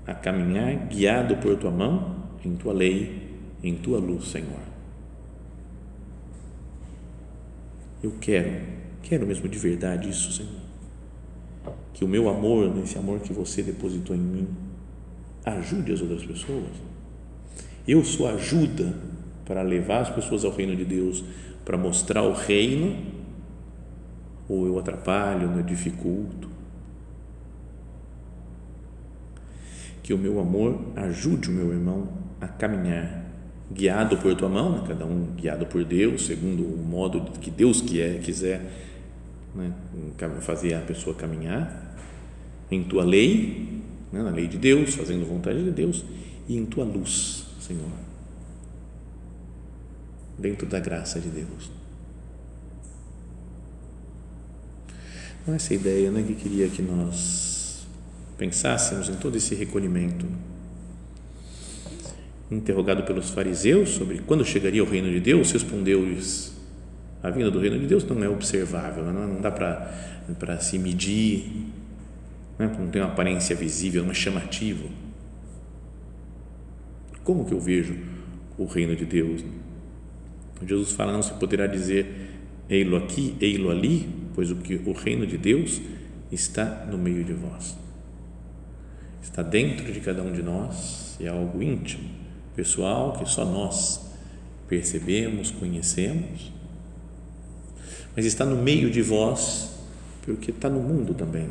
a 0.06 0.14
caminhar 0.14 0.88
guiado 0.88 1.38
por 1.38 1.58
tua 1.58 1.72
mão, 1.72 2.16
em 2.46 2.56
tua 2.56 2.74
lei, 2.74 3.36
em 3.64 3.76
tua 3.76 3.98
luz, 3.98 4.28
Senhor. 4.28 4.60
Eu 8.04 8.12
quero 8.20 8.73
Quero 9.04 9.28
mesmo 9.28 9.50
de 9.50 9.60
verdade 9.60 10.10
isso, 10.10 10.32
Senhor. 10.32 10.52
que 11.94 12.04
o 12.04 12.08
meu 12.08 12.28
amor, 12.28 12.76
esse 12.80 12.98
amor 12.98 13.20
que 13.20 13.32
você 13.32 13.62
depositou 13.62 14.16
em 14.16 14.20
mim, 14.20 14.48
ajude 15.46 15.92
as 15.92 16.02
outras 16.02 16.26
pessoas. 16.26 16.72
Eu 17.88 18.04
sou 18.04 18.28
ajuda 18.28 18.96
para 19.46 19.62
levar 19.62 20.00
as 20.00 20.10
pessoas 20.10 20.46
ao 20.46 20.52
reino 20.52 20.76
de 20.76 20.86
Deus, 20.86 21.24
para 21.66 21.78
mostrar 21.78 22.24
o 22.24 22.34
reino, 22.34 22.98
ou 24.48 24.66
eu 24.66 24.80
atrapalho, 24.80 25.52
eu 25.56 25.64
dificulto. 25.64 26.50
Que 30.02 30.14
o 30.14 30.18
meu 30.18 30.40
amor 30.40 30.80
ajude 30.96 31.50
o 31.50 31.52
meu 31.52 31.72
irmão 31.72 32.08
a 32.40 32.48
caminhar, 32.48 33.26
guiado 33.72 34.18
por 34.18 34.34
tua 34.36 34.50
mão, 34.50 34.72
né? 34.72 34.84
cada 34.88 35.06
um 35.06 35.28
guiado 35.36 35.66
por 35.66 35.84
Deus, 35.84 36.26
segundo 36.26 36.64
o 36.64 36.78
modo 36.78 37.22
que 37.40 37.52
Deus 37.52 37.82
quiser 37.82 38.72
né? 39.56 39.74
fazer 40.42 40.74
a 40.74 40.82
pessoa 40.82 41.16
caminhar, 41.16 41.96
em 42.72 42.84
tua 42.84 43.04
lei, 43.04 43.82
né? 44.12 44.24
na 44.24 44.30
lei 44.30 44.48
de 44.48 44.58
Deus, 44.58 44.96
fazendo 44.96 45.26
vontade 45.26 45.64
de 45.64 45.72
Deus, 45.72 46.04
e 46.48 46.58
em 46.58 46.66
tua 46.66 46.84
luz, 46.84 47.46
Senhor, 47.60 47.90
dentro 50.38 50.68
da 50.68 50.80
graça 50.80 51.20
de 51.20 51.30
Deus. 51.30 51.72
Então, 55.42 55.54
essa 55.54 55.74
ideia 55.74 56.10
né, 56.10 56.24
que 56.26 56.36
queria 56.36 56.70
que 56.70 56.82
nós 56.82 57.86
pensássemos 58.38 59.10
em 59.10 59.16
todo 59.16 59.36
esse 59.36 59.54
recolhimento. 59.56 60.26
Interrogado 62.50 63.04
pelos 63.04 63.30
fariseus 63.30 63.90
sobre 63.90 64.20
quando 64.20 64.46
chegaria 64.46 64.84
o 64.84 64.90
reino 64.90 65.10
de 65.12 65.20
Deus, 65.20 65.52
respondeu-lhes: 65.52 66.53
a 67.24 67.30
vinda 67.30 67.50
do 67.50 67.60
reino 67.60 67.80
de 67.80 67.88
Deus 67.88 68.04
não 68.04 68.22
é 68.22 68.28
observável, 68.28 69.06
não 69.06 69.40
dá 69.40 69.50
para 69.50 70.60
se 70.60 70.78
medir, 70.78 71.66
né, 72.60 72.70
não 72.78 72.90
tem 72.90 73.02
uma 73.02 73.12
aparência 73.12 73.56
visível, 73.56 74.04
não 74.04 74.12
é 74.12 74.14
chamativo. 74.14 74.90
Como 77.24 77.46
que 77.46 77.54
eu 77.54 77.62
vejo 77.62 77.98
o 78.58 78.66
reino 78.66 78.94
de 78.94 79.06
Deus? 79.06 79.42
Jesus 80.66 80.92
fala: 80.92 81.14
não 81.14 81.22
se 81.22 81.34
poderá 81.34 81.66
dizer 81.66 82.30
ei-lo 82.70 82.98
aqui, 82.98 83.38
ei-lo 83.40 83.72
ali, 83.72 84.10
pois 84.36 84.52
o 84.52 84.58
que 84.58 84.76
o 84.86 84.92
reino 84.92 85.26
de 85.26 85.38
Deus 85.38 85.82
está 86.30 86.86
no 86.90 86.98
meio 86.98 87.24
de 87.24 87.34
vós. 87.34 87.78
Está 89.22 89.42
dentro 89.42 89.92
de 89.92 90.02
cada 90.02 90.22
um 90.22 90.34
de 90.34 90.44
nós, 90.44 91.18
é 91.22 91.30
algo 91.30 91.64
íntimo, 91.64 92.10
pessoal, 92.54 93.14
que 93.14 93.26
só 93.26 93.46
nós 93.46 94.14
percebemos, 94.68 95.52
conhecemos, 95.52 96.52
mas 98.16 98.26
está 98.26 98.46
no 98.46 98.56
meio 98.56 98.90
de 98.90 99.02
vós, 99.02 99.72
porque 100.24 100.52
está 100.52 100.70
no 100.70 100.80
mundo 100.80 101.14
também. 101.14 101.50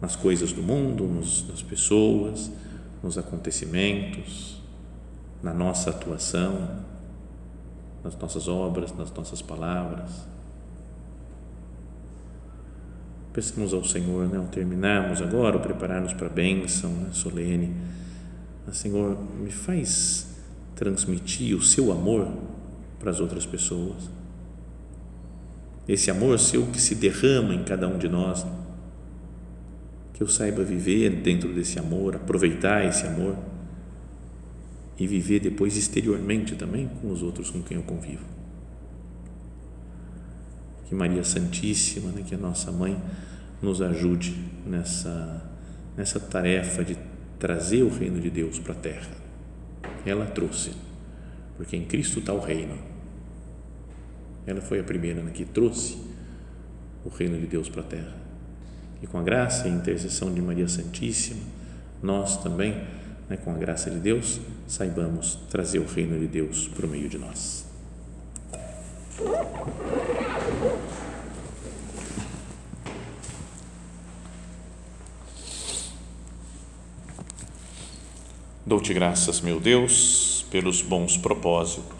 Nas 0.00 0.16
coisas 0.16 0.52
do 0.52 0.62
mundo, 0.62 1.04
nos, 1.04 1.46
nas 1.48 1.62
pessoas, 1.62 2.50
nos 3.02 3.18
acontecimentos, 3.18 4.60
na 5.42 5.52
nossa 5.52 5.90
atuação, 5.90 6.84
nas 8.02 8.16
nossas 8.16 8.48
obras, 8.48 8.96
nas 8.96 9.12
nossas 9.12 9.42
palavras. 9.42 10.10
Peçamos 13.32 13.72
ao 13.72 13.84
Senhor, 13.84 14.28
né, 14.28 14.38
ao 14.38 14.46
terminarmos 14.46 15.20
agora, 15.22 15.56
ao 15.56 15.62
prepararmos 15.62 16.12
para 16.12 16.26
a 16.26 16.30
bênção 16.30 16.90
né, 16.90 17.10
solene, 17.12 17.74
Senhor, 18.72 19.18
me 19.40 19.50
faz 19.50 20.28
transmitir 20.74 21.56
o 21.56 21.62
seu 21.62 21.90
amor 21.90 22.28
para 22.98 23.10
as 23.10 23.20
outras 23.20 23.44
pessoas. 23.44 24.08
Esse 25.90 26.08
amor 26.08 26.38
seu 26.38 26.66
que 26.66 26.80
se 26.80 26.94
derrama 26.94 27.52
em 27.52 27.64
cada 27.64 27.88
um 27.88 27.98
de 27.98 28.08
nós, 28.08 28.46
que 30.14 30.22
eu 30.22 30.28
saiba 30.28 30.62
viver 30.62 31.10
dentro 31.10 31.52
desse 31.52 31.80
amor, 31.80 32.14
aproveitar 32.14 32.86
esse 32.86 33.04
amor 33.08 33.36
e 34.96 35.04
viver 35.04 35.40
depois 35.40 35.76
exteriormente 35.76 36.54
também 36.54 36.86
com 36.86 37.10
os 37.10 37.24
outros 37.24 37.50
com 37.50 37.60
quem 37.60 37.76
eu 37.76 37.82
convivo. 37.82 38.24
Que 40.86 40.94
Maria 40.94 41.24
Santíssima, 41.24 42.12
né, 42.12 42.22
que 42.24 42.36
a 42.36 42.38
nossa 42.38 42.70
mãe, 42.70 42.96
nos 43.60 43.82
ajude 43.82 44.36
nessa, 44.64 45.42
nessa 45.96 46.20
tarefa 46.20 46.84
de 46.84 46.96
trazer 47.36 47.82
o 47.82 47.88
reino 47.88 48.20
de 48.20 48.30
Deus 48.30 48.60
para 48.60 48.74
a 48.74 48.76
terra. 48.76 49.10
Ela 50.06 50.26
trouxe, 50.26 50.70
porque 51.56 51.76
em 51.76 51.84
Cristo 51.84 52.20
está 52.20 52.32
o 52.32 52.38
reino. 52.38 52.78
Ela 54.46 54.60
foi 54.60 54.80
a 54.80 54.84
primeira 54.84 55.22
né, 55.22 55.30
que 55.32 55.44
trouxe 55.44 55.98
o 57.04 57.08
reino 57.08 57.38
de 57.38 57.46
Deus 57.46 57.68
para 57.68 57.80
a 57.80 57.84
terra. 57.84 58.16
E 59.02 59.06
com 59.06 59.18
a 59.18 59.22
graça 59.22 59.66
e 59.66 59.70
a 59.70 59.74
intercessão 59.74 60.32
de 60.32 60.40
Maria 60.42 60.68
Santíssima, 60.68 61.42
nós 62.02 62.42
também 62.42 62.74
né, 63.30 63.36
com 63.36 63.52
a 63.52 63.56
graça 63.56 63.88
de 63.88 63.98
Deus, 63.98 64.40
saibamos 64.66 65.36
trazer 65.48 65.78
o 65.78 65.86
reino 65.86 66.18
de 66.18 66.26
Deus 66.26 66.66
por 66.66 66.86
meio 66.88 67.08
de 67.08 67.16
nós. 67.16 67.64
Dou-te 78.66 78.92
graças, 78.94 79.40
meu 79.40 79.60
Deus, 79.60 80.46
pelos 80.50 80.82
bons 80.82 81.16
propósitos, 81.16 81.99